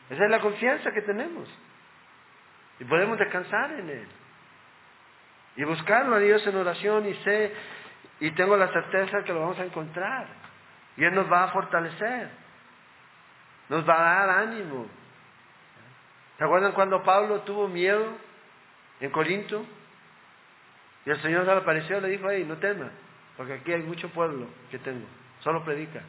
[0.10, 1.48] Esa es la confianza que tenemos.
[2.80, 4.08] Y podemos descansar en Él.
[5.56, 7.54] Y buscarlo a Dios en oración y sé,
[8.20, 10.28] y tengo la certeza que lo vamos a encontrar.
[10.98, 12.30] Y Él nos va a fortalecer.
[13.70, 14.88] Nos va a dar ánimo.
[16.38, 18.06] ¿Se acuerdan cuando Pablo tuvo miedo
[19.00, 19.66] en Corinto?
[21.06, 22.92] Y el Señor se le apareció y le dijo, hey, no temas,
[23.38, 25.06] porque aquí hay mucho pueblo que tengo,
[25.40, 26.02] solo predica.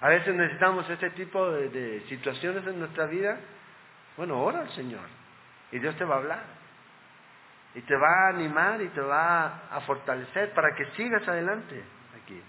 [0.00, 3.38] A veces necesitamos este tipo de, situaciones en nuestra vida.
[4.16, 5.04] Bueno, ora al Señor
[5.70, 6.44] y Dios te va a hablar.
[7.74, 11.82] Y te va a animar y te va a fortalecer para que sigas adelante
[12.22, 12.40] aquí.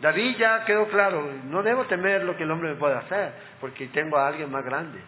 [0.00, 3.88] David ya quedó claro, no debo temer lo que el hombre me puede hacer, porque
[3.88, 5.00] tengo a alguien más grande,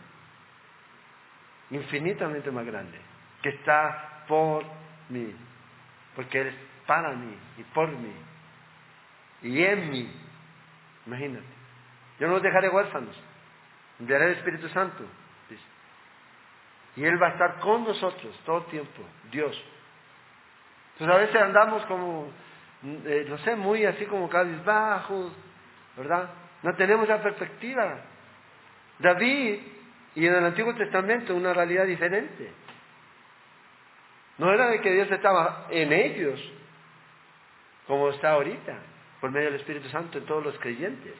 [1.71, 2.99] infinitamente más grande,
[3.43, 4.65] que está por
[5.11, 5.35] mí,
[6.17, 6.55] porque Él es
[6.87, 8.29] para mí y por mí
[9.43, 10.11] y en mí.
[11.07, 11.47] Imagínate.
[12.19, 13.17] Yo no los dejaré huérfanos,
[14.01, 15.05] enviaré el Espíritu Santo.
[16.99, 19.57] Y Él va a estar con nosotros todo el tiempo, Dios.
[20.95, 22.29] Entonces a veces andamos como,
[22.83, 25.33] eh, no sé, muy así como cabizbajos,
[25.97, 26.29] ¿verdad?
[26.65, 28.01] No tenemos la perspectiva.
[28.99, 29.61] David
[30.17, 32.51] y en el Antiguo Testamento una realidad diferente.
[34.39, 36.53] No era de que Dios estaba en ellos,
[37.87, 38.77] como está ahorita,
[39.21, 41.15] por medio del Espíritu Santo en todos los creyentes,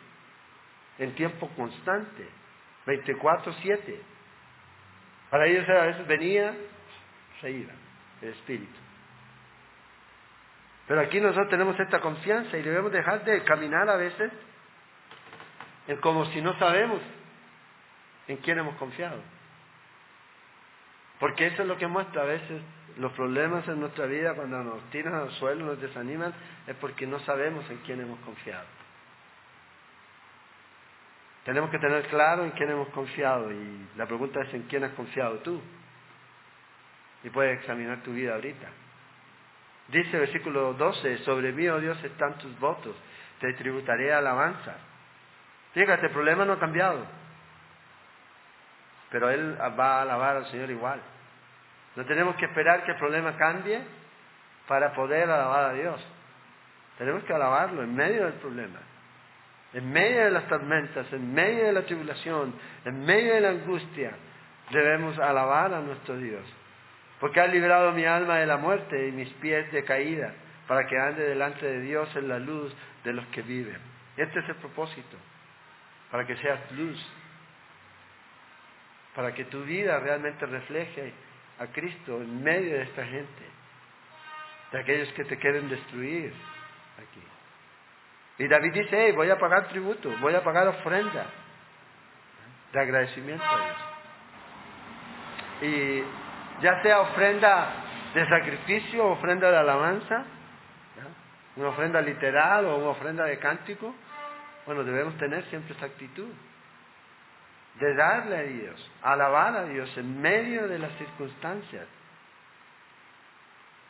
[0.99, 2.27] en tiempo constante,
[2.85, 4.18] 24-7.
[5.31, 6.55] Para ellos a veces venía,
[7.41, 7.73] se iba,
[8.23, 8.79] el Espíritu.
[10.87, 14.33] Pero aquí nosotros tenemos esta confianza y debemos dejar de caminar a veces
[16.01, 17.01] como si no sabemos
[18.27, 19.21] en quién hemos confiado.
[21.21, 22.63] Porque eso es lo que muestra a veces
[22.97, 26.33] los problemas en nuestra vida cuando nos tiran al suelo, nos desaniman,
[26.67, 28.65] es porque no sabemos en quién hemos confiado.
[31.49, 34.93] Tenemos que tener claro en quién hemos confiado y la pregunta es en quién has
[34.93, 35.59] confiado tú.
[37.25, 38.67] Y puedes examinar tu vida ahorita.
[39.89, 42.95] Dice versículo 12, sobre mí, oh Dios, están tus votos,
[43.41, 44.75] te tributaré alabanza.
[45.73, 47.03] Fíjate, el problema no ha cambiado,
[49.11, 51.01] pero Él va a alabar al Señor igual.
[51.97, 53.81] No tenemos que esperar que el problema cambie
[54.67, 56.07] para poder alabar a Dios.
[56.99, 58.81] Tenemos que alabarlo en medio del problema,
[59.73, 62.55] en medio de las tormentas, en medio de la tribulación,
[62.85, 64.13] en medio de la angustia.
[64.71, 66.45] Debemos alabar a nuestro Dios.
[67.21, 70.33] Porque ha librado mi alma de la muerte y mis pies de caída,
[70.67, 73.79] para que ande delante de Dios en la luz de los que viven.
[74.17, 75.17] Este es el propósito,
[76.11, 76.99] para que seas luz,
[79.15, 81.13] para que tu vida realmente refleje
[81.59, 83.45] a Cristo en medio de esta gente,
[84.73, 86.33] de aquellos que te quieren destruir
[86.97, 87.38] aquí.
[88.39, 91.27] Y David dice, hey, voy a pagar tributo, voy a pagar ofrenda
[92.73, 93.77] de agradecimiento a Dios.
[95.61, 97.69] Y ya sea ofrenda
[98.15, 100.25] de sacrificio, ofrenda de alabanza,
[101.57, 103.93] una ofrenda literal o una ofrenda de cántico,
[104.67, 106.29] bueno, debemos tener siempre esa actitud
[107.81, 111.87] de darle a Dios, alabar a Dios en medio de las circunstancias.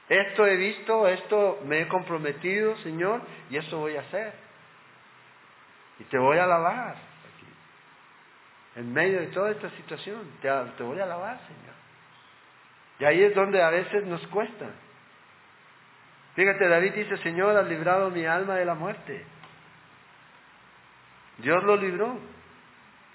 [0.09, 4.33] Esto he visto, esto me he comprometido, Señor, y eso voy a hacer.
[5.99, 7.47] Y te voy a alabar aquí.
[8.77, 11.75] En medio de toda esta situación, te, te voy a alabar, Señor.
[13.01, 14.67] Y ahí es donde a veces nos cuesta.
[16.35, 19.25] Fíjate, David dice, Señor, has librado mi alma de la muerte.
[21.39, 22.19] Dios lo libró.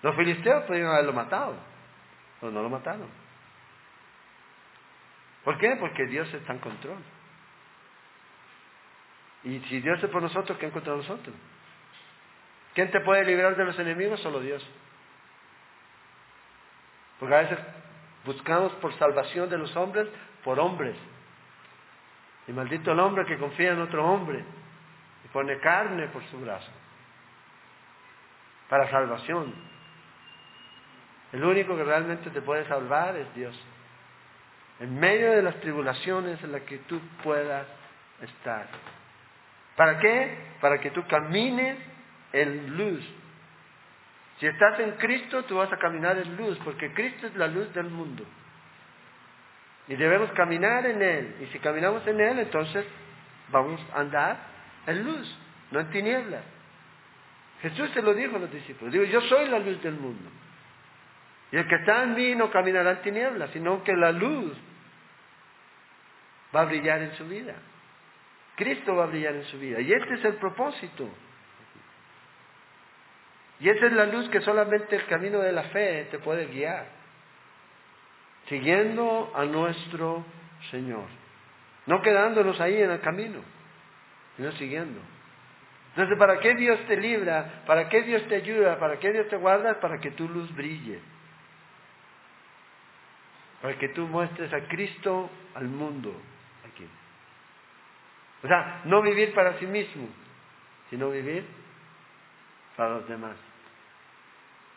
[0.02, 1.56] Los filisteos podían haberlo matado,
[2.40, 3.23] pero no lo mataron.
[5.44, 5.76] ¿Por qué?
[5.80, 6.98] Porque Dios está en control.
[9.44, 11.36] Y si Dios es por nosotros, ¿quién contra nosotros?
[12.74, 14.22] ¿Quién te puede librar de los enemigos?
[14.22, 14.66] Solo Dios.
[17.20, 17.60] Porque a veces
[18.26, 20.08] buscamos por salvación de los hombres
[20.44, 20.96] por hombres.
[22.48, 24.44] Y maldito el hombre que confía en otro hombre
[25.24, 26.72] y pone carne por su brazo
[28.70, 29.54] para salvación.
[31.32, 33.56] El único que realmente te puede salvar es Dios.
[34.80, 37.66] En medio de las tribulaciones en las que tú puedas
[38.22, 38.68] estar.
[39.76, 40.38] ¿Para qué?
[40.62, 41.78] Para que tú camines
[42.32, 43.04] en luz.
[44.40, 47.74] Si estás en Cristo, tú vas a caminar en luz, porque Cristo es la luz
[47.74, 48.26] del mundo.
[49.88, 51.36] Y debemos caminar en Él.
[51.42, 52.86] Y si caminamos en Él, entonces
[53.52, 54.38] vamos a andar
[54.88, 55.38] en luz,
[55.72, 56.44] no en tinieblas.
[57.62, 58.92] Jesús se lo dijo a los discípulos.
[58.92, 60.30] Digo, yo soy la luz del mundo.
[61.54, 64.58] Y el que está en mí no caminará en tinieblas, sino que la luz
[66.54, 67.54] va a brillar en su vida.
[68.56, 69.80] Cristo va a brillar en su vida.
[69.80, 71.08] Y este es el propósito.
[73.60, 76.88] Y esa es la luz que solamente el camino de la fe te puede guiar.
[78.50, 80.26] Siguiendo a nuestro
[80.72, 81.06] Señor.
[81.86, 83.42] No quedándonos ahí en el camino,
[84.38, 85.00] sino siguiendo.
[85.90, 87.62] Entonces, ¿para qué Dios te libra?
[87.68, 88.80] ¿Para qué Dios te ayuda?
[88.80, 89.80] ¿Para qué Dios te guarda?
[89.80, 91.13] Para que tu luz brille.
[93.64, 96.14] Para que tú muestres a Cristo al mundo
[96.70, 96.86] aquí.
[98.44, 100.10] O sea, no vivir para sí mismo,
[100.90, 101.46] sino vivir
[102.76, 103.38] para los demás.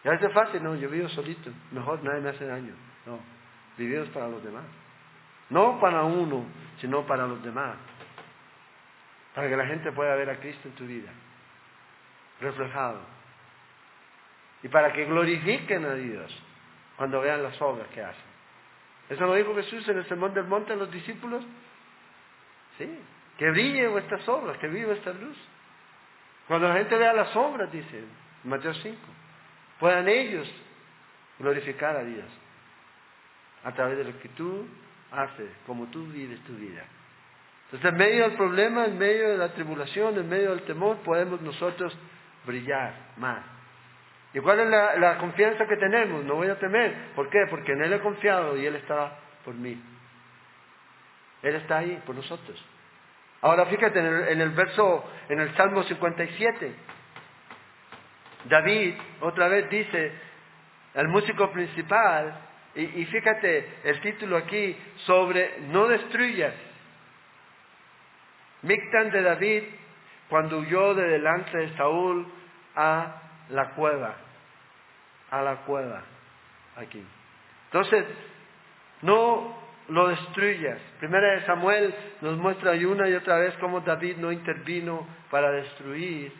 [0.05, 2.75] Ya es fácil, no, yo vivo solito, mejor nadie me hace daño.
[3.07, 3.19] No,
[3.77, 4.63] vivimos para los demás.
[5.51, 6.45] No para uno,
[6.81, 7.75] sino para los demás.
[9.35, 11.11] Para que la gente pueda ver a Cristo en tu vida,
[12.41, 13.01] reflejado.
[14.63, 16.41] Y para que glorifiquen a Dios
[16.97, 18.26] cuando vean las obras que hacen.
[19.09, 21.45] Eso lo dijo Jesús en el Sermón del Monte a los discípulos.
[22.79, 22.99] Sí,
[23.39, 25.37] que brille vuestras obras, que viva esta luz.
[26.49, 28.05] Cuando la gente vea las obras, dice
[28.45, 28.97] Mateo 5,
[29.79, 30.49] puedan ellos
[31.39, 32.27] glorificar a Dios
[33.65, 34.67] a través de lo que tú
[35.11, 36.85] haces, como tú vives tu vida.
[37.67, 41.41] Entonces, en medio del problema, en medio de la tribulación, en medio del temor, podemos
[41.41, 41.97] nosotros
[42.45, 43.56] brillar más.
[44.37, 46.23] ¿Y cuál es la, confianza que tenemos?
[46.23, 46.95] No voy a temer.
[47.15, 47.47] ¿Por qué?
[47.49, 49.83] Porque en Él he confiado y Él está por mí.
[51.43, 52.63] Él está ahí por nosotros.
[53.41, 56.75] Ahora fíjate en el, verso, en el Salmo 57,
[58.45, 60.13] David otra vez dice,
[60.93, 62.39] el músico principal,
[62.75, 64.77] y, y fíjate el título aquí
[65.07, 66.53] sobre no destruyas.
[68.61, 69.63] Mictan de David
[70.29, 72.31] cuando huyó de delante de Saúl
[72.75, 74.26] a la cueva,
[75.31, 76.03] a la cueva,
[76.77, 77.05] aquí.
[77.67, 78.05] Entonces,
[79.03, 79.57] no
[79.89, 80.81] lo destruyas.
[80.99, 86.33] Primera de Samuel nos muestra una y otra vez cómo David no intervino para destruir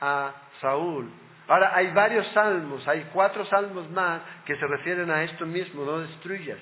[0.00, 1.10] a Saúl.
[1.48, 5.98] Ahora hay varios salmos, hay cuatro salmos más que se refieren a esto mismo, no
[5.98, 6.58] destruyas,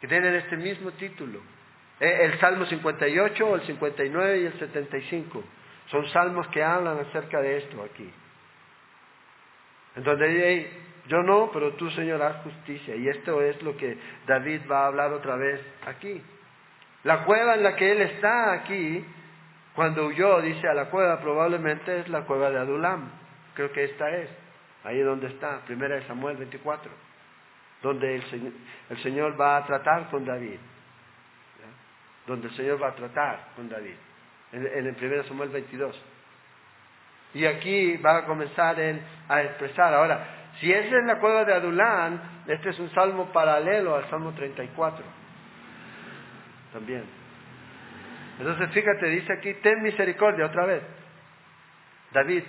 [0.00, 1.40] que tienen este mismo título.
[2.00, 5.44] Eh, el Salmo 58, el 59 y el 75
[5.90, 8.10] son salmos que hablan acerca de esto aquí.
[9.96, 10.70] En donde
[11.08, 12.94] yo no, pero tú, Señor, haz justicia.
[12.94, 16.22] Y esto es lo que David va a hablar otra vez aquí.
[17.02, 19.04] La cueva en la que él está aquí,
[19.74, 23.10] cuando huyó, dice a la cueva, probablemente es la cueva de Adulam.
[23.54, 24.30] Creo que esta es,
[24.84, 26.90] ahí donde está, primera de Samuel 24,
[27.82, 28.52] donde el Señor,
[28.90, 30.58] el Señor va a tratar con David.
[32.26, 33.94] Donde el Señor va a tratar con David,
[34.52, 36.00] en, en el primera Samuel 22.
[37.34, 38.76] Y aquí va a comenzar
[39.28, 39.94] a expresar.
[39.94, 40.26] Ahora,
[40.60, 45.04] si es en la cueva de Adulán, este es un salmo paralelo al Salmo 34.
[46.72, 47.04] También.
[48.38, 50.82] Entonces, fíjate, dice aquí, ten misericordia otra vez.
[52.12, 52.42] David,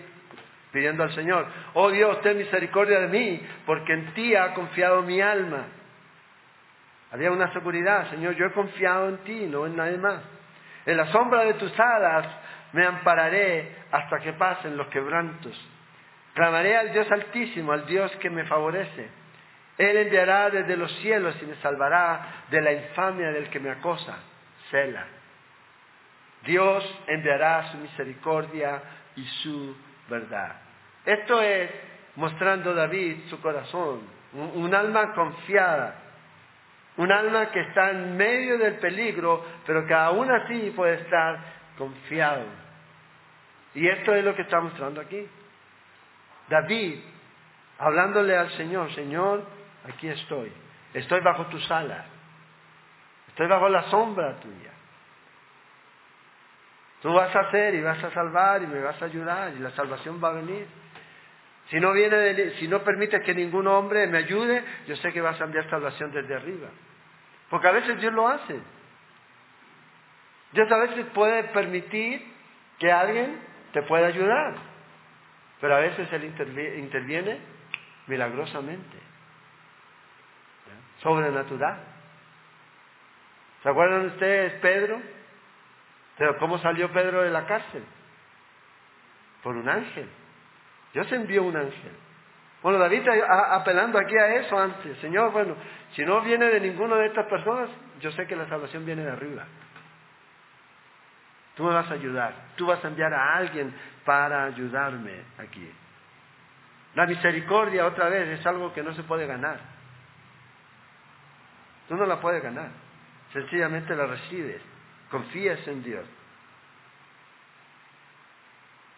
[0.72, 5.22] pidiendo al Señor, oh Dios, ten misericordia de mí, porque en ti ha confiado mi
[5.22, 5.68] alma.
[7.12, 10.22] Había una seguridad, Señor, yo he confiado en ti, no en nadie más.
[10.86, 12.26] En la sombra de tus alas
[12.74, 15.60] me ampararé hasta que pasen los quebrantos.
[16.34, 19.10] Clamaré al Dios altísimo, al Dios que me favorece.
[19.78, 24.18] Él enviará desde los cielos y me salvará de la infamia del que me acosa.
[24.70, 25.06] Sela.
[26.44, 28.82] Dios enviará su misericordia
[29.16, 29.76] y su
[30.10, 30.56] verdad.
[31.06, 31.70] Esto es
[32.16, 34.02] mostrando David su corazón,
[34.34, 35.96] un, un alma confiada,
[36.98, 42.46] un alma que está en medio del peligro, pero que aún así puede estar confiado.
[43.74, 45.28] Y esto es lo que está mostrando aquí.
[46.48, 47.00] David,
[47.80, 49.44] hablándole al Señor, Señor,
[49.90, 50.52] aquí estoy,
[50.94, 52.06] estoy bajo tus alas,
[53.30, 54.72] estoy bajo la sombra tuya.
[57.02, 59.72] Tú vas a hacer y vas a salvar y me vas a ayudar y la
[59.72, 60.68] salvación va a venir.
[61.72, 65.22] Si no viene, de, si no permite que ningún hombre me ayude, yo sé que
[65.22, 66.68] vas a enviar salvación desde arriba.
[67.50, 68.62] Porque a veces Dios lo hace.
[70.54, 72.22] Dios a veces puede permitir
[72.80, 73.40] que alguien
[73.74, 74.56] te pueda ayudar,
[75.60, 76.26] pero a veces Él
[76.78, 77.40] interviene
[78.08, 78.98] milagrosamente,
[81.02, 81.80] sobrenatural.
[83.64, 85.02] ¿Se acuerdan ustedes Pedro?
[86.18, 87.84] Pero ¿cómo salió Pedro de la cárcel?
[89.44, 90.10] Por un ángel.
[90.94, 91.92] Dios envió un ángel.
[92.62, 94.98] Bueno, David está apelando aquí a eso antes.
[95.00, 95.56] Señor, bueno,
[95.94, 99.12] si no viene de ninguna de estas personas, yo sé que la salvación viene de
[99.12, 99.46] arriba.
[101.56, 102.34] Tú me vas a ayudar.
[102.56, 103.74] Tú vas a enviar a alguien
[104.06, 105.70] para ayudarme aquí.
[106.96, 109.60] La misericordia, otra vez, es algo que no se puede ganar.
[111.88, 112.70] Tú no la puedes ganar.
[113.34, 114.62] Sencillamente la recibes.
[115.10, 116.06] Confías en Dios.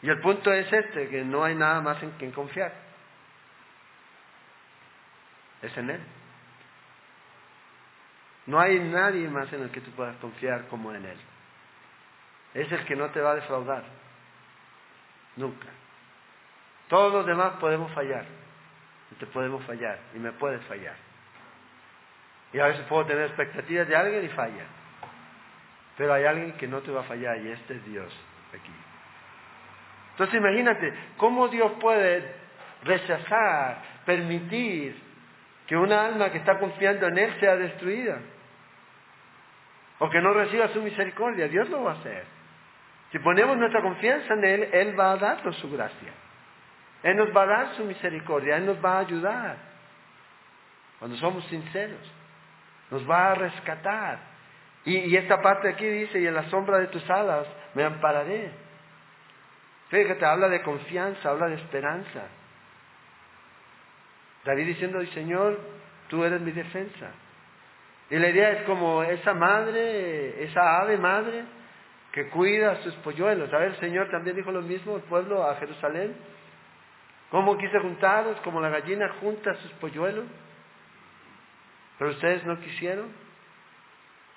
[0.02, 2.74] Y el punto es este, que no hay nada más en quien confiar.
[5.62, 6.02] Es en Él.
[8.46, 11.18] No hay nadie más en el que tú puedas confiar como en Él.
[12.54, 13.84] Es el que no te va a defraudar.
[15.36, 15.68] Nunca.
[16.88, 18.26] Todos los demás podemos fallar.
[19.12, 20.00] Y te podemos fallar.
[20.16, 20.96] Y me puedes fallar.
[22.54, 24.66] Y a veces puedo tener expectativas de alguien y falla.
[25.98, 28.14] Pero hay alguien que no te va a fallar y este es Dios
[28.50, 28.74] aquí.
[30.12, 32.24] Entonces imagínate cómo Dios puede
[32.84, 34.96] rechazar, permitir
[35.66, 38.20] que una alma que está confiando en Él sea destruida.
[40.00, 41.48] O que no reciba su misericordia.
[41.48, 42.24] Dios lo va a hacer.
[43.14, 46.12] Si ponemos nuestra confianza en Él, Él va a darnos su gracia.
[47.04, 48.58] Él nos va a dar su misericordia.
[48.58, 49.58] Él nos va a ayudar.
[50.98, 52.12] Cuando somos sinceros.
[52.90, 54.18] Nos va a rescatar.
[54.86, 57.46] Y, esta parte aquí dice, y en la sombra de tus alas
[57.76, 58.50] me ampararé.
[59.90, 62.24] Fíjate, habla de confianza, habla de esperanza.
[64.44, 65.60] David diciendo, Señor,
[66.08, 67.12] tú eres mi defensa.
[68.10, 71.44] Y la idea es como esa madre, esa ave madre,
[72.14, 73.52] que cuida a sus polluelos.
[73.52, 76.16] A ver, el Señor también dijo lo mismo al pueblo, a Jerusalén.
[77.32, 80.26] ¿Cómo quise juntaros como la gallina junta a sus polluelos?
[81.98, 83.12] Pero ustedes no quisieron.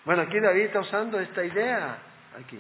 [0.07, 1.99] Bueno, aquí David está usando esta idea.
[2.41, 2.59] Aquí.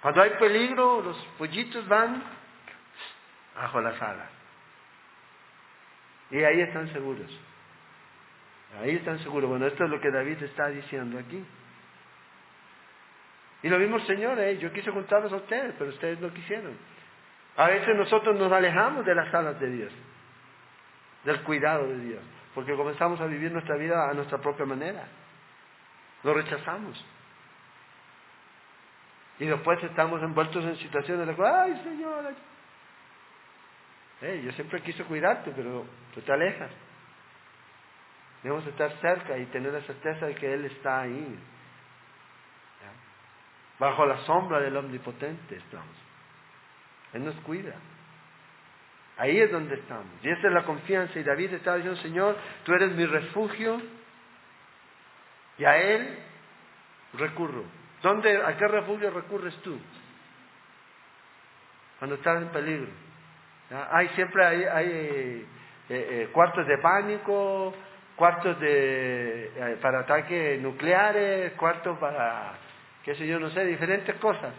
[0.00, 2.22] Cuando hay peligro, los pollitos van
[3.56, 4.30] bajo las alas.
[6.30, 7.30] Y ahí están seguros.
[8.80, 9.50] Ahí están seguros.
[9.50, 11.44] Bueno, esto es lo que David está diciendo aquí.
[13.62, 14.58] Y lo mismo Señor, ¿eh?
[14.58, 16.76] yo quise juntarlos a ustedes, pero ustedes no quisieron.
[17.56, 19.92] A veces nosotros nos alejamos de las alas de Dios,
[21.24, 22.22] del cuidado de Dios,
[22.54, 25.08] porque comenzamos a vivir nuestra vida a nuestra propia manera.
[26.22, 27.04] Lo rechazamos.
[29.40, 32.34] Y después estamos envueltos en situaciones de, ay Señor,
[34.20, 35.84] yo siempre quise cuidarte, pero
[36.14, 36.70] tú te alejas.
[38.42, 41.38] Debemos estar cerca y tener la certeza de que Él está ahí.
[43.78, 45.96] Bajo la sombra del Omnipotente estamos.
[47.12, 47.74] Él nos cuida.
[49.16, 50.06] Ahí es donde estamos.
[50.22, 51.18] Y esa es la confianza.
[51.18, 53.80] Y David estaba diciendo, Señor, tú eres mi refugio.
[55.58, 56.18] Y a Él
[57.14, 57.64] recurro.
[58.02, 59.78] ¿Dónde, ¿A qué refugio recurres tú?
[61.98, 62.92] Cuando estás en peligro.
[63.90, 65.46] Hay siempre hay, hay eh,
[65.88, 67.74] eh, cuartos de pánico,
[68.16, 72.54] cuartos de, eh, para ataques nucleares, cuartos para,
[73.08, 74.52] qué sé yo, no sé, diferentes cosas.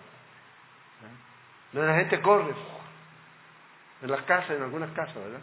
[1.71, 2.55] Donde la gente corre,
[4.01, 5.41] en las casas, en algunas casas, ¿verdad?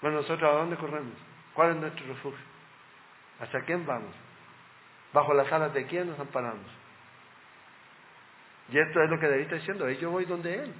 [0.00, 1.14] Bueno, nosotros a dónde corremos?
[1.54, 2.44] ¿Cuál es nuestro refugio?
[3.40, 4.14] ¿Hacia quién vamos?
[5.12, 6.70] ¿Bajo las alas de quién nos amparamos?
[8.70, 10.72] Y esto es lo que David está diciendo, yo voy donde Él.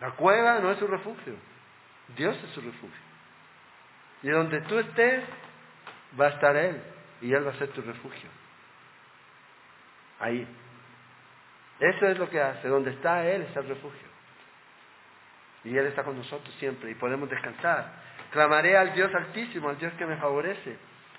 [0.00, 1.36] La cueva no es su refugio,
[2.16, 3.00] Dios es su refugio.
[4.24, 5.22] Y donde tú estés,
[6.20, 6.82] va a estar Él
[7.20, 8.39] y Él va a ser tu refugio.
[10.20, 10.46] Ahí.
[11.80, 12.68] Eso es lo que hace.
[12.68, 14.08] Donde está Él está el refugio.
[15.64, 17.92] Y Él está con nosotros siempre y podemos descansar.
[18.30, 20.76] Clamaré al Dios altísimo, al Dios que me favorece.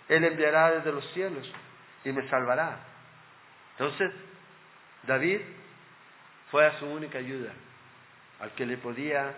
[0.07, 1.51] Él enviará desde los cielos
[2.03, 2.79] y me salvará.
[3.77, 4.11] Entonces,
[5.03, 5.41] David
[6.49, 7.51] fue a su única ayuda,
[8.39, 9.33] al que le podía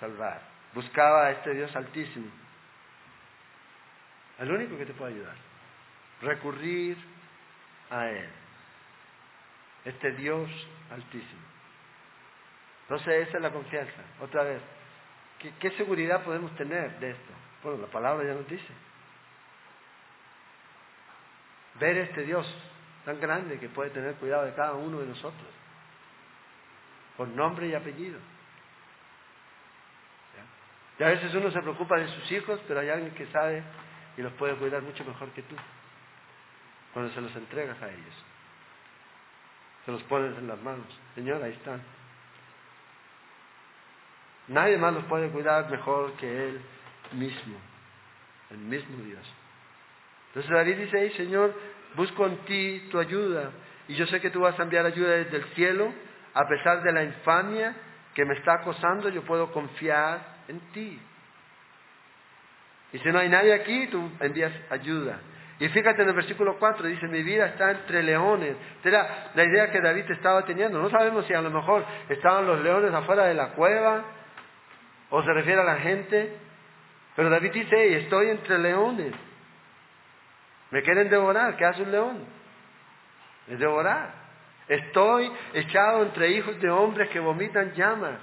[0.00, 0.40] salvar.
[0.74, 2.26] Buscaba a este Dios altísimo,
[4.38, 5.36] al único que te puede ayudar.
[6.20, 6.98] Recurrir
[7.90, 8.28] a Él,
[9.86, 10.50] este Dios
[10.90, 11.40] altísimo.
[12.82, 14.02] Entonces esa es la confianza.
[14.20, 14.60] Otra vez,
[15.38, 17.32] ¿qué, ¿qué, seguridad podemos tener de esto?
[17.62, 18.72] Bueno, la palabra ya nos dice.
[21.80, 22.46] Ver este Dios
[23.04, 25.48] tan grande que puede tener cuidado de cada uno de nosotros,
[27.16, 28.18] por nombre y apellido.
[30.98, 33.62] Y a veces uno se preocupa de sus hijos, pero hay alguien que sabe
[34.16, 35.54] y los puede cuidar mucho mejor que tú.
[36.92, 38.24] Cuando se los entregas a ellos.
[39.86, 40.86] Se los pones en las manos.
[41.14, 41.80] Señor, ahí están.
[44.48, 46.60] Nadie más los puede cuidar mejor que Él
[47.12, 47.56] mismo.
[48.50, 49.24] El mismo Dios.
[50.28, 51.54] Entonces David dice ahí, Señor,
[51.94, 53.52] busco en ti tu ayuda.
[53.88, 55.92] Y yo sé que tú vas a enviar ayuda desde el cielo.
[56.34, 57.74] A pesar de la infamia
[58.14, 61.00] que me está acosando, yo puedo confiar en ti.
[62.92, 65.20] Y si no hay nadie aquí, tú envías ayuda.
[65.58, 68.56] Y fíjate en el versículo 4, dice, mi vida está entre leones.
[68.84, 70.80] Era la idea que David estaba teniendo.
[70.80, 74.04] No sabemos si a lo mejor estaban los leones afuera de la cueva,
[75.10, 76.36] o se refiere a la gente.
[77.14, 79.14] Pero David dice, estoy entre leones.
[80.70, 81.56] Me quieren devorar.
[81.56, 82.24] ¿Qué hace un león?
[83.48, 84.12] Es devorar.
[84.68, 88.18] Estoy echado entre hijos de hombres que vomitan llamas.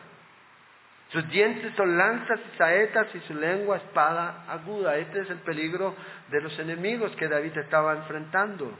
[1.13, 4.97] Sus dientes son lanzas y saetas y su lengua espada aguda.
[4.97, 5.95] Este es el peligro
[6.29, 8.73] de los enemigos que David estaba enfrentando.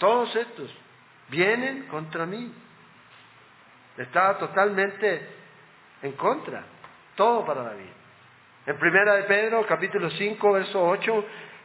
[0.00, 0.76] Todos estos
[1.28, 2.52] vienen contra mí.
[3.96, 5.28] Estaba totalmente
[6.02, 6.64] en contra.
[7.14, 7.90] Todo para David.
[8.66, 11.24] En primera de Pedro, capítulo 5, verso 8,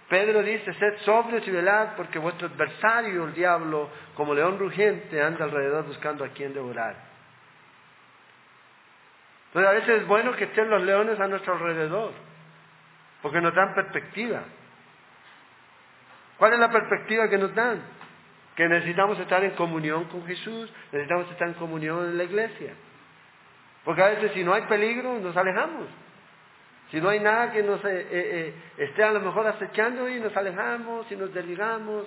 [0.10, 5.45] Pedro dice, sed sobrios y velad, porque vuestro adversario, el diablo, como león rugiente, anda
[5.45, 7.05] alrededor buscando a quien devorar.
[9.56, 12.12] Entonces a veces es bueno que estén los leones a nuestro alrededor,
[13.22, 14.43] porque nos dan perspectiva.
[16.38, 17.82] ¿Cuál es la perspectiva que nos dan?
[18.58, 22.74] Que necesitamos estar en comunión con Jesús, necesitamos estar en comunión en la iglesia.
[23.86, 25.88] Porque a veces si no hay peligro, nos alejamos.
[26.91, 30.20] Si no hay nada que nos eh, eh, eh, esté a lo mejor acechando y
[30.20, 32.06] nos alejamos y nos dedicamos.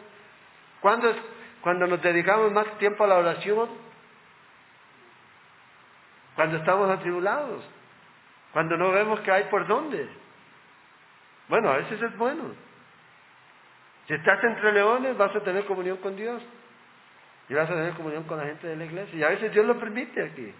[0.82, 1.16] ¿Cuándo es
[1.62, 3.87] cuando nos dedicamos más tiempo a la oración?
[6.38, 7.64] Cuando estamos atribulados.
[8.52, 10.08] Cuando no vemos que hay por dónde.
[11.48, 12.44] Bueno, a veces es bueno.
[14.06, 16.40] Si estás entre leones vas a tener comunión con Dios.
[17.48, 19.18] Y vas a tener comunión con la gente de la iglesia.
[19.18, 20.54] Y a veces Dios lo permite aquí.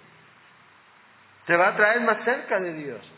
[1.47, 3.12] Te va a traer más cerca de Dios.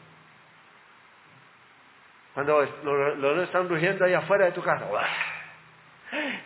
[2.35, 4.87] Cuando los leones están rugiendo ahí afuera de tu casa,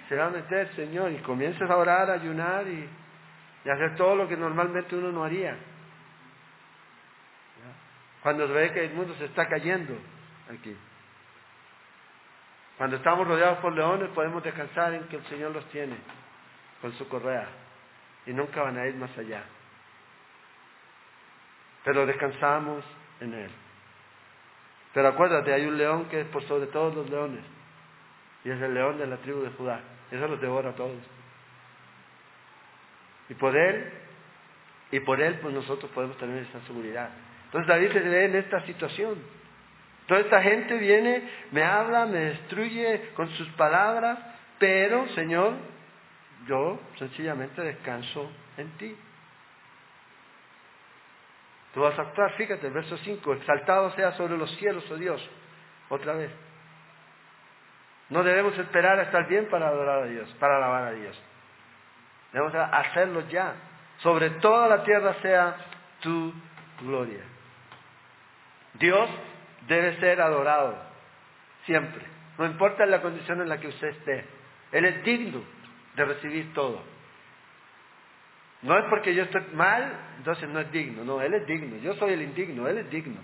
[0.09, 2.89] se va a meter, Señor, y comienzas a orar, a ayunar y,
[3.65, 5.57] y hacer todo lo que normalmente uno no haría.
[8.25, 9.95] Cuando se ve que el mundo se está cayendo
[10.51, 10.75] aquí.
[12.79, 15.95] Cuando estamos rodeados por leones podemos descansar en que el Señor los tiene
[16.81, 17.47] con su correa
[18.25, 19.45] y nunca van a ir más allá.
[21.85, 22.83] Pero descansamos
[23.21, 23.51] en Él.
[24.95, 27.45] Pero acuérdate, hay un león que es por sobre todos los leones.
[28.43, 29.81] Y es el león de la tribu de Judá.
[30.11, 30.97] Eso los devora a todos.
[33.29, 33.93] Y por él,
[34.93, 37.11] y por él, pues nosotros podemos tener esa seguridad.
[37.55, 39.15] Entonces David se ve en esta situación.
[40.09, 44.19] Toda esta gente viene, me habla, me destruye con sus palabras,
[44.59, 45.53] pero Señor,
[46.49, 48.97] yo sencillamente descanso en ti.
[51.75, 55.31] Tú vas a actuar, fíjate, el verso 5, exaltado sea sobre los cielos, oh Dios,
[55.91, 56.33] otra vez.
[58.11, 61.17] No debemos esperar a estar bien para adorar a Dios, para alabar a Dios.
[62.33, 63.55] Debemos hacerlo ya.
[63.99, 65.57] Sobre toda la tierra sea
[66.01, 66.35] tu
[66.81, 67.23] gloria.
[68.75, 69.09] Dios
[69.67, 70.77] debe ser adorado,
[71.65, 72.05] siempre.
[72.39, 74.25] No importa la condición en la que usted esté.
[74.73, 75.43] Él es digno
[75.95, 76.83] de recibir todo.
[78.63, 81.05] No es porque yo estoy mal, entonces no es digno.
[81.05, 81.77] No, Él es digno.
[81.77, 83.21] Yo soy el indigno, Él es digno.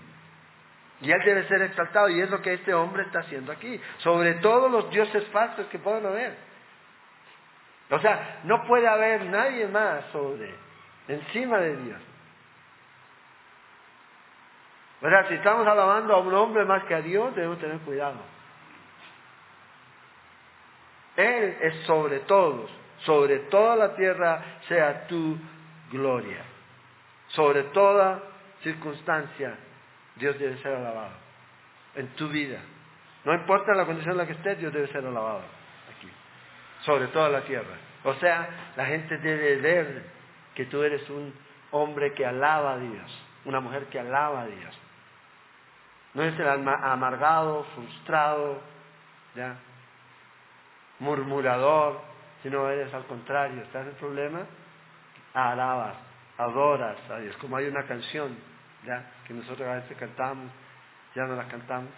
[1.01, 2.09] Y Él debe ser exaltado.
[2.09, 3.79] Y es lo que este hombre está haciendo aquí.
[3.97, 6.35] Sobre todos los dioses falsos que puedan haber.
[7.89, 10.53] O sea, no puede haber nadie más sobre,
[11.09, 11.99] encima de Dios.
[15.01, 18.17] Sea, si estamos alabando a un hombre más que a Dios, debemos tener cuidado.
[21.15, 22.69] Él es sobre todos
[23.05, 25.37] sobre toda la tierra sea tu
[25.91, 26.43] gloria.
[27.29, 28.21] Sobre toda
[28.61, 29.55] circunstancia,
[30.15, 31.13] Dios debe ser alabado.
[31.95, 32.59] En tu vida.
[33.23, 35.41] No importa la condición en la que estés, Dios debe ser alabado
[35.95, 36.07] aquí.
[36.81, 37.75] Sobre toda la tierra.
[38.03, 40.03] O sea, la gente debe ver
[40.55, 41.33] que tú eres un
[41.71, 43.25] hombre que alaba a Dios.
[43.45, 44.79] Una mujer que alaba a Dios.
[46.13, 48.61] No es el amargado, frustrado,
[50.99, 52.01] murmurador,
[52.43, 54.41] si no eres al contrario, estás en problema,
[55.33, 55.95] alabas,
[56.37, 57.35] adoras a Dios.
[57.37, 58.35] Como hay una canción
[58.85, 59.11] ¿ya?
[59.25, 60.51] que nosotros a veces cantamos,
[61.15, 61.91] ya no la cantamos.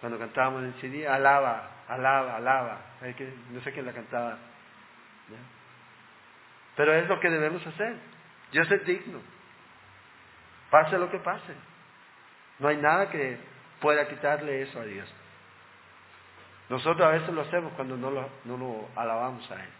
[0.00, 2.80] Cuando cantábamos en CD, alaba, alaba, alaba.
[3.50, 4.36] no sé quién la cantaba.
[6.76, 7.96] Pero es lo que debemos hacer.
[8.50, 9.20] Dios es digno.
[10.70, 11.54] Pase lo que pase.
[12.58, 13.38] No hay nada que
[13.80, 15.08] pueda quitarle eso a Dios.
[16.68, 19.70] Nosotros a veces lo hacemos cuando no lo, alabamos a Él.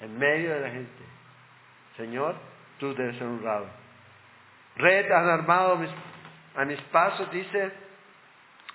[0.00, 1.04] En medio de la gente.
[1.96, 2.36] Señor,
[2.78, 3.66] tú debes ser honrado.
[4.76, 5.78] Red han armado
[6.54, 7.72] a mis pasos, dice,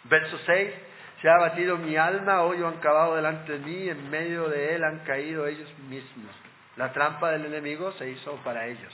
[0.05, 0.73] verso 6,
[1.21, 4.83] se ha batido mi alma, hoyo han cavado delante de mí, en medio de él
[4.83, 6.35] han caído ellos mismos.
[6.75, 8.93] La trampa del enemigo se hizo para ellos.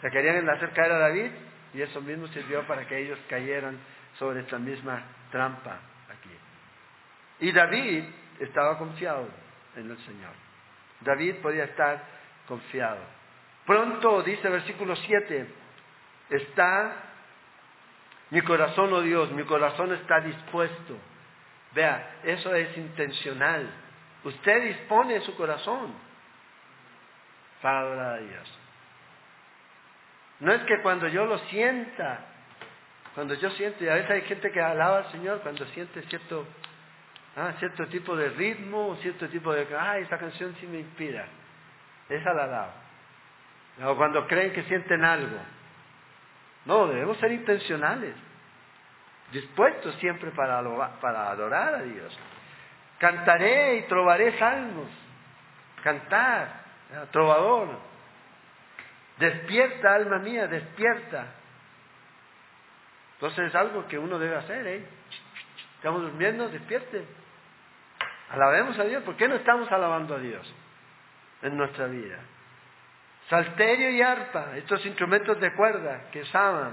[0.00, 1.32] Se querían hacer caer a David
[1.74, 3.78] y eso mismo sirvió para que ellos cayeran
[4.18, 5.80] sobre esta misma trampa.
[7.40, 8.04] Y David
[8.38, 9.28] estaba confiado
[9.74, 10.32] en el Señor.
[11.00, 12.00] David podía estar
[12.46, 13.00] confiado.
[13.66, 15.46] Pronto, dice versículo 7,
[16.30, 16.96] está
[18.30, 20.96] mi corazón, oh Dios, mi corazón está dispuesto.
[21.74, 23.68] Vea, eso es intencional.
[24.24, 25.92] Usted dispone su corazón
[27.60, 28.58] para adorar Dios.
[30.42, 32.18] No es que cuando yo lo sienta,
[33.14, 36.44] cuando yo siento, y a veces hay gente que alaba al Señor cuando siente cierto,
[37.36, 41.26] ah, cierto tipo de ritmo, cierto tipo de, ah, esa canción sí me inspira.
[42.08, 42.74] Esa la alaba.
[43.84, 45.38] O cuando creen que sienten algo.
[46.64, 48.16] No, debemos ser intencionales,
[49.30, 50.60] dispuestos siempre para,
[51.00, 52.18] para adorar a Dios.
[52.98, 54.88] Cantaré y trovaré salmos.
[55.84, 56.48] Cantar,
[57.12, 57.91] trovador.
[59.22, 61.26] Despierta, alma mía, despierta.
[63.14, 64.84] Entonces es algo que uno debe hacer, ¿eh?
[65.76, 67.04] Estamos durmiendo, despierte.
[68.30, 69.04] Alabemos a Dios.
[69.04, 70.52] ¿Por qué no estamos alabando a Dios
[71.42, 72.18] en nuestra vida?
[73.30, 76.72] Salterio y arpa, estos instrumentos de cuerda que usaban,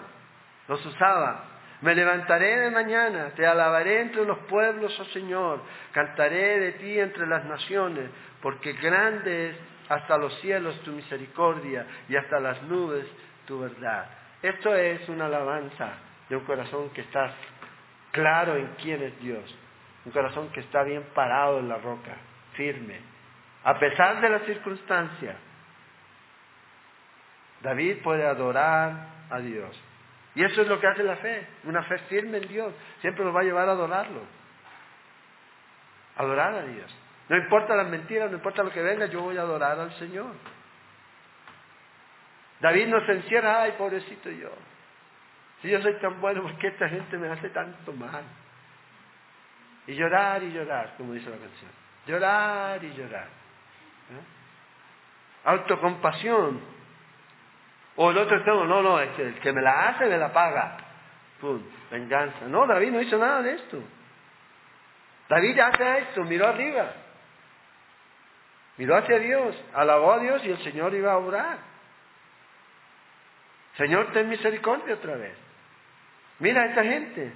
[0.67, 1.43] los usaba.
[1.81, 7.27] Me levantaré de mañana, te alabaré entre los pueblos, oh Señor, cantaré de ti entre
[7.27, 8.09] las naciones,
[8.41, 9.55] porque grande es
[9.89, 13.05] hasta los cielos tu misericordia y hasta las nubes
[13.45, 14.05] tu verdad.
[14.41, 15.93] Esto es una alabanza
[16.29, 17.33] de un corazón que está
[18.11, 19.43] claro en quién es Dios,
[20.05, 22.15] un corazón que está bien parado en la roca,
[22.53, 22.99] firme,
[23.63, 25.35] a pesar de las circunstancias
[27.61, 29.77] David puede adorar a Dios.
[30.35, 32.73] Y eso es lo que hace la fe, una fe firme en Dios.
[33.01, 34.21] Siempre nos va a llevar a adorarlo.
[36.15, 36.95] Adorar a Dios.
[37.29, 40.33] No importa las mentiras, no importa lo que venga, yo voy a adorar al Señor.
[42.59, 44.49] David no se encierra, ay, pobrecito yo.
[45.61, 48.23] Si yo soy tan bueno, ¿por qué esta gente me hace tanto mal?
[49.85, 51.71] Y llorar y llorar, como dice la canción.
[52.07, 53.27] Llorar y llorar.
[53.27, 54.23] ¿Eh?
[55.45, 56.61] Autocompasión.
[57.95, 60.33] O el otro extremo, no, no, es que el que me la hace me la
[60.33, 60.77] paga.
[61.39, 61.61] Pum,
[61.91, 62.45] venganza.
[62.47, 63.83] No, David no hizo nada de esto.
[65.29, 66.91] David hace esto, miró arriba.
[68.79, 71.57] Miró hacia Dios, alabó a Dios y el Señor iba a orar.
[73.75, 75.35] Señor, ten misericordia otra vez.
[76.39, 77.33] Mira a esta gente.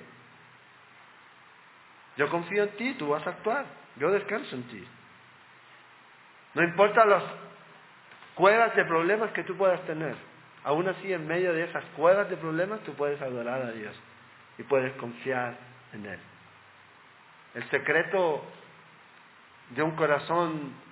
[2.16, 3.66] Yo confío en ti, tú vas a actuar.
[3.98, 4.88] Yo descanso en ti.
[6.54, 7.24] No importa las
[8.36, 10.16] cuevas de problemas que tú puedas tener.
[10.64, 13.94] Aún así, en medio de esas cuevas de problemas, tú puedes adorar a Dios
[14.58, 15.58] y puedes confiar
[15.91, 16.20] en Él.
[17.56, 18.46] El secreto
[19.72, 20.82] de un corazón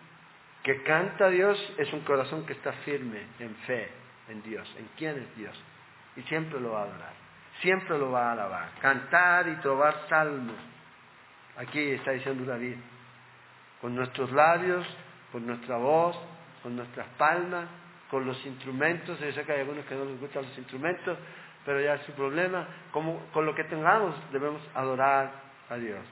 [0.63, 3.89] que canta a Dios es un corazón que está firme en fe
[4.29, 5.59] en Dios, en quién es Dios.
[6.15, 7.13] Y siempre lo va a adorar,
[7.61, 8.69] siempre lo va a alabar.
[8.81, 10.57] Cantar y trobar salmos.
[11.57, 12.75] Aquí está diciendo David,
[13.81, 14.85] con nuestros labios,
[15.31, 16.17] con nuestra voz,
[16.63, 17.65] con nuestras palmas,
[18.09, 21.17] con los instrumentos, yo sé que hay algunos que no les gustan los instrumentos,
[21.65, 25.31] pero ya es su problema, Como, con lo que tengamos debemos adorar
[25.69, 26.03] a Dios.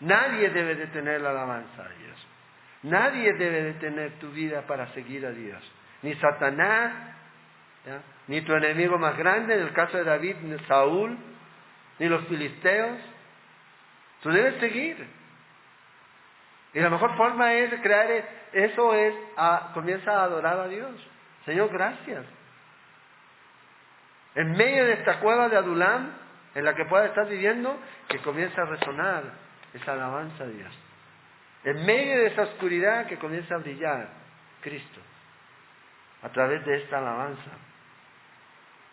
[0.00, 2.26] Nadie debe detener la alabanza a Dios.
[2.82, 5.62] Nadie debe detener tu vida para seguir a Dios.
[6.02, 6.92] Ni Satanás,
[8.26, 11.16] ni tu enemigo más grande, en el caso de David, ni Saúl,
[11.98, 12.98] ni los filisteos.
[14.22, 15.06] Tú debes seguir.
[16.72, 18.08] Y la mejor forma es crear
[18.52, 19.14] eso es,
[19.74, 20.94] comienza a adorar a Dios.
[21.44, 22.24] Señor, gracias.
[24.34, 26.12] En medio de esta cueva de Adulam,
[26.54, 27.76] en la que pueda estar viviendo,
[28.08, 29.24] que comienza a resonar
[29.74, 30.89] esa alabanza a Dios.
[31.64, 34.08] En medio de esa oscuridad que comienza a brillar
[34.62, 35.00] Cristo,
[36.22, 37.50] a través de esta alabanza,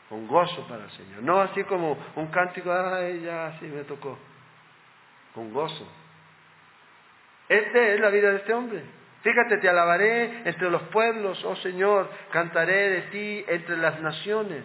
[0.09, 1.23] con gozo para el Señor.
[1.23, 4.17] No así como un cántico, ay, ya, así me tocó,
[5.33, 5.87] con gozo.
[7.49, 8.83] Esta es la vida de este hombre.
[9.21, 14.63] Fíjate, te alabaré entre los pueblos, oh Señor, cantaré de ti entre las naciones.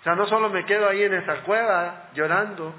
[0.00, 2.74] O sea, no solo me quedo ahí en esa cueva llorando,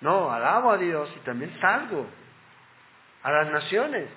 [0.00, 2.06] no, alabo a Dios y también salgo
[3.22, 4.08] a las naciones.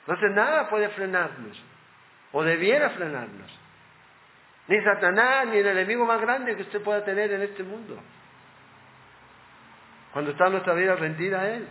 [0.00, 1.62] Entonces nada puede frenarnos,
[2.32, 3.50] o debiera frenarnos.
[4.68, 7.98] Ni Satanás, ni el enemigo más grande que usted pueda tener en este mundo.
[10.12, 11.66] Cuando está nuestra vida rendida a Él.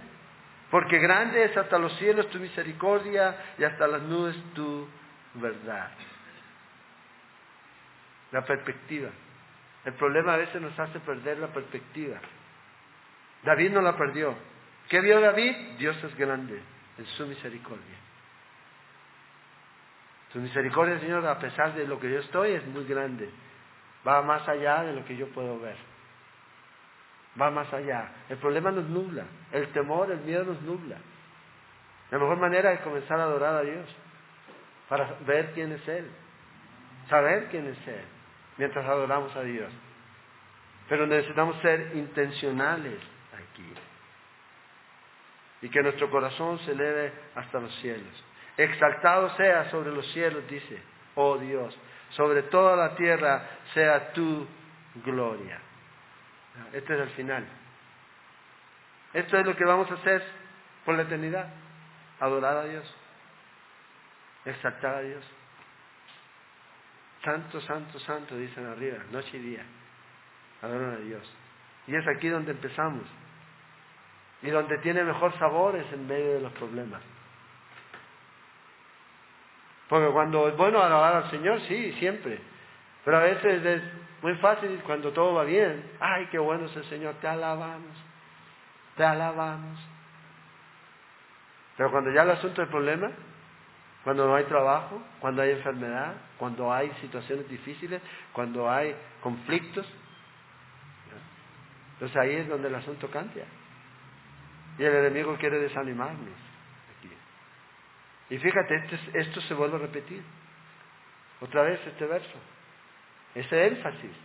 [0.71, 4.87] Porque grande es hasta los cielos tu misericordia y hasta las nubes tu
[5.35, 5.91] verdad.
[8.31, 9.09] La perspectiva.
[9.87, 12.19] El problema a veces nos hace perder la perspectiva.
[13.43, 14.35] David no la perdió.
[14.89, 15.55] ¿Qué vio David?
[15.79, 16.61] Dios es grande
[16.97, 17.95] en su misericordia.
[20.33, 23.29] Su misericordia, Señor, a pesar de lo que yo estoy, es muy grande.
[24.05, 25.77] Va más allá de lo que yo puedo ver
[27.39, 28.09] va más allá.
[28.29, 30.97] El problema nos nubla, el temor, el miedo nos nubla.
[32.11, 33.85] La mejor manera es comenzar a adorar a Dios,
[34.89, 36.09] para ver quién es Él,
[37.09, 38.05] saber quién es Él,
[38.57, 39.71] mientras adoramos a Dios.
[40.89, 42.99] Pero necesitamos ser intencionales
[43.33, 43.73] aquí.
[45.61, 48.23] Y que nuestro corazón se eleve hasta los cielos.
[48.57, 50.81] Exaltado sea sobre los cielos, dice,
[51.15, 51.77] oh Dios,
[52.11, 53.43] sobre toda la tierra
[53.73, 54.47] sea tu
[55.03, 55.59] gloria.
[56.73, 57.45] Este es el final.
[59.13, 60.23] Esto es lo que vamos a hacer
[60.85, 61.47] por la eternidad.
[62.19, 62.95] Adorar a Dios.
[64.45, 65.23] Exaltar a Dios.
[67.27, 69.65] Santo, santo, santo, dicen arriba, noche y día.
[70.61, 71.29] Adoran a Dios.
[71.85, 73.03] Y es aquí donde empezamos.
[74.41, 77.01] Y donde tiene mejor sabor es en medio de los problemas.
[79.89, 82.39] Porque cuando es bueno alabar al Señor, sí, siempre.
[83.03, 83.81] Pero a veces es
[84.21, 85.83] muy fácil cuando todo va bien.
[85.99, 87.97] Ay, qué bueno es el Señor, te alabamos,
[88.95, 89.77] te alabamos.
[91.75, 93.11] Pero cuando ya el asunto es problema,
[94.07, 98.01] cuando no hay trabajo, cuando hay enfermedad, cuando hay situaciones difíciles,
[98.31, 99.85] cuando hay conflictos,
[101.91, 103.43] entonces ahí es donde el asunto cambia.
[104.77, 106.39] Y el enemigo quiere desanimarnos.
[106.97, 107.09] Aquí.
[108.29, 108.81] Y fíjate,
[109.15, 110.23] esto, se vuelve a repetir.
[111.41, 112.39] Otra vez este verso.
[113.35, 114.15] Ese énfasis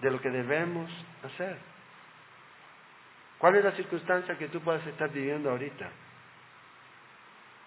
[0.00, 0.90] de lo que debemos
[1.22, 1.58] hacer.
[3.38, 5.92] ¿Cuál es la circunstancia que tú puedas estar viviendo ahorita?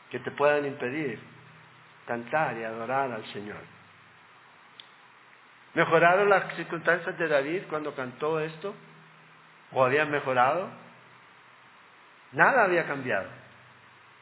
[0.10, 1.20] Que te puedan impedir
[2.10, 3.62] cantar y adorar al Señor.
[5.76, 8.74] ¿Mejoraron las circunstancias de David cuando cantó esto?
[9.72, 10.68] ¿O habían mejorado?
[12.32, 13.28] Nada había cambiado.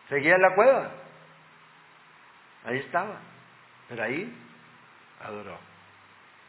[0.09, 0.91] Seguía en la cueva.
[2.65, 3.15] Ahí estaba.
[3.87, 4.37] Pero ahí
[5.23, 5.57] adoró.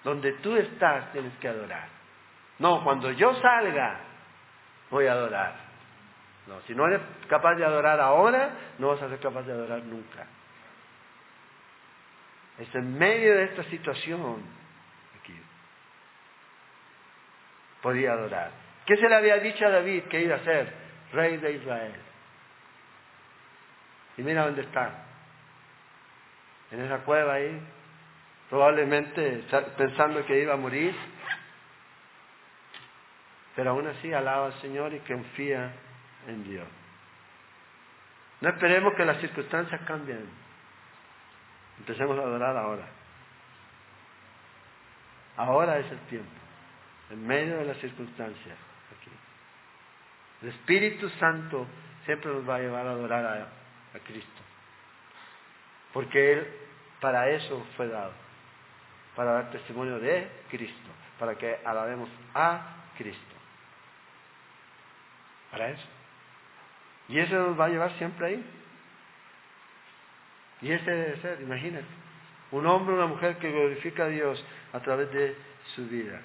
[0.03, 1.89] Donde tú estás tienes que adorar.
[2.59, 4.01] No, cuando yo salga
[4.91, 5.68] voy a adorar.
[6.49, 9.83] No, si no eres capaz de adorar ahora, no vas a ser capaz de adorar
[9.83, 10.27] nunca.
[12.59, 14.43] Es en medio de esta situación
[15.21, 15.39] aquí.
[17.83, 18.51] Podía adorar.
[18.87, 20.73] ¿Qué se le había dicho a David que iba a ser?
[21.13, 21.95] Rey de Israel.
[24.17, 25.05] Y mira dónde está.
[26.71, 27.61] En esa cueva ahí,
[28.49, 29.45] probablemente
[29.77, 30.95] pensando que iba a morir,
[33.55, 35.73] pero aún así alaba al Señor y confía
[36.29, 36.67] en Dios.
[38.41, 40.29] No esperemos que las circunstancias cambien.
[41.79, 42.85] Empecemos a adorar ahora.
[45.37, 46.31] Ahora es el tiempo,
[47.11, 48.57] en medio de las circunstancias.
[50.43, 51.67] El Espíritu Santo
[52.05, 54.43] siempre nos va a llevar a adorar a, a Cristo.
[55.93, 56.47] Porque Él
[57.01, 58.13] para eso fue dado.
[59.17, 60.91] Para dar testimonio de Cristo.
[61.19, 63.35] Para que alabemos a Cristo.
[65.51, 65.98] Para eso.
[67.09, 68.45] Y eso nos va a llevar siempre ahí.
[70.61, 71.87] Y ese debe ser, imagínate.
[72.51, 74.43] Un hombre una mujer que glorifica a Dios
[74.73, 75.37] a través de
[75.75, 76.21] su vida.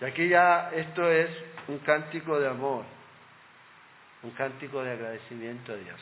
[0.00, 1.30] Y aquí ya esto es
[1.68, 2.84] un cántico de amor,
[4.24, 6.00] un cántico de agradecimiento a Dios.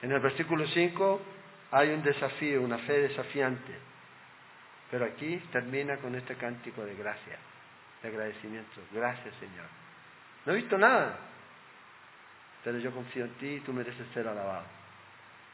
[0.00, 1.20] En el versículo 5
[1.72, 3.74] hay un desafío, una fe desafiante,
[4.90, 7.38] pero aquí termina con este cántico de gracia,
[8.02, 8.80] de agradecimiento.
[8.92, 9.66] Gracias Señor.
[10.46, 11.18] No he visto nada,
[12.64, 14.66] pero yo confío en ti y tú mereces ser alabado,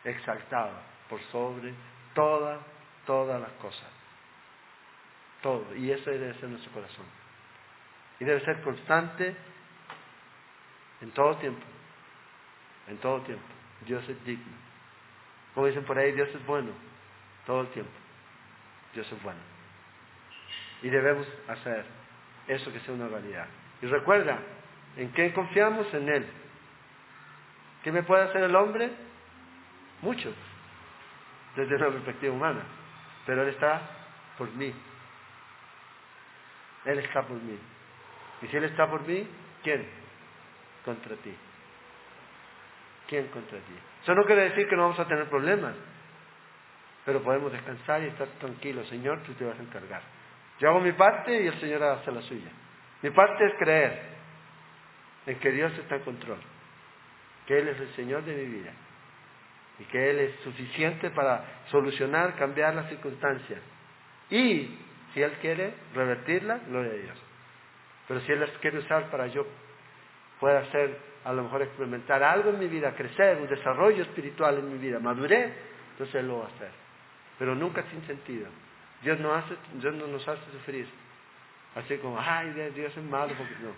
[0.04, 0.72] exaltado
[1.08, 1.74] por sobre
[2.14, 2.60] todas,
[3.04, 3.88] todas las cosas.
[5.42, 5.74] Todo.
[5.76, 7.04] Y eso debe ser nuestro corazón.
[8.18, 9.36] Y debe ser constante
[11.00, 11.64] en todo tiempo.
[12.88, 13.44] En todo tiempo.
[13.84, 14.56] Dios es digno.
[15.54, 16.72] Como dicen por ahí, Dios es bueno.
[17.44, 17.92] Todo el tiempo.
[18.94, 19.40] Dios es bueno.
[20.82, 21.84] Y debemos hacer
[22.48, 23.46] eso que sea una realidad.
[23.82, 24.38] Y recuerda,
[24.96, 25.92] ¿en qué confiamos?
[25.94, 26.26] En Él.
[27.82, 28.90] ¿Qué me puede hacer el hombre?
[30.02, 30.32] Mucho,
[31.54, 32.62] desde una perspectiva humana.
[33.26, 33.80] Pero Él está
[34.38, 34.72] por mí.
[36.84, 37.58] Él está por mí.
[38.42, 39.26] Y si Él está por mí,
[39.62, 39.86] ¿quién?
[40.84, 41.34] Contra ti.
[43.08, 43.74] ¿Quién contra ti?
[44.02, 45.74] Eso no quiere decir que no vamos a tener problemas,
[47.04, 48.88] pero podemos descansar y estar tranquilos.
[48.88, 50.02] Señor, tú te vas a encargar.
[50.58, 52.50] Yo hago mi parte y el Señor hace la suya.
[53.02, 54.02] Mi parte es creer
[55.26, 56.38] en que Dios está en control
[57.46, 58.72] que Él es el Señor de mi vida
[59.78, 63.60] y que Él es suficiente para solucionar, cambiar las circunstancias.
[64.30, 64.78] Y
[65.14, 67.18] si Él quiere revertirla, gloria a Dios.
[68.08, 69.46] Pero si Él las quiere usar para yo
[70.40, 74.72] pueda hacer, a lo mejor experimentar algo en mi vida, crecer, un desarrollo espiritual en
[74.72, 75.52] mi vida, maduré,
[75.92, 76.70] entonces Él lo va a hacer.
[77.38, 78.48] Pero nunca sin sentido.
[79.02, 80.88] Dios no, hace, Dios no nos hace sufrir.
[81.74, 83.70] Así como, ay, Dios es malo, porque no.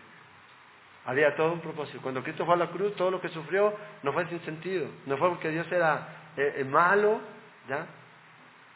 [1.04, 2.00] Había todo un propósito.
[2.02, 4.88] Cuando Cristo fue a la cruz, todo lo que sufrió no fue sin sentido.
[5.06, 7.20] No fue porque Dios era eh, eh, malo,
[7.68, 7.86] ¿ya?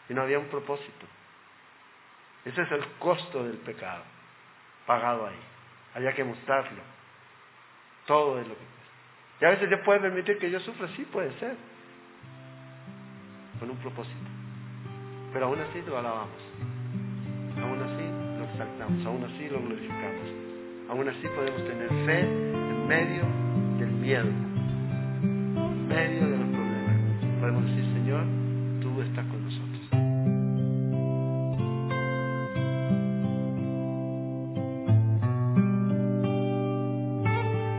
[0.08, 1.06] no había un propósito.
[2.44, 4.02] Ese es el costo del pecado,
[4.84, 5.40] pagado ahí.
[5.94, 6.82] Había que mostrarlo.
[8.04, 8.72] Todo es lo que
[9.42, 11.56] y a veces Dios puede permitir que yo sufra, sí puede ser,
[13.58, 14.31] con un propósito.
[15.32, 16.42] Pero aún así lo alabamos,
[17.56, 18.04] aún así
[18.38, 20.28] lo exaltamos, aún así lo glorificamos,
[20.90, 23.22] aún así podemos tener fe en medio
[23.78, 24.28] del miedo,
[25.22, 27.40] en medio de los problemas.
[27.40, 28.24] Podemos decir, Señor,
[28.82, 29.62] tú estás con nosotros.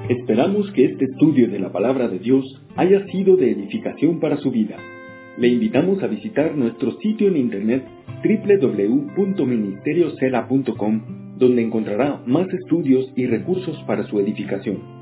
[0.10, 2.44] Esperamos que este estudio de la palabra de Dios
[2.76, 4.78] haya sido de edificación para su vida.
[5.38, 7.84] Le invitamos a visitar nuestro sitio en internet
[8.24, 11.02] www.ministeriocela.com
[11.38, 14.93] donde encontrará más estudios y recursos para su edificación.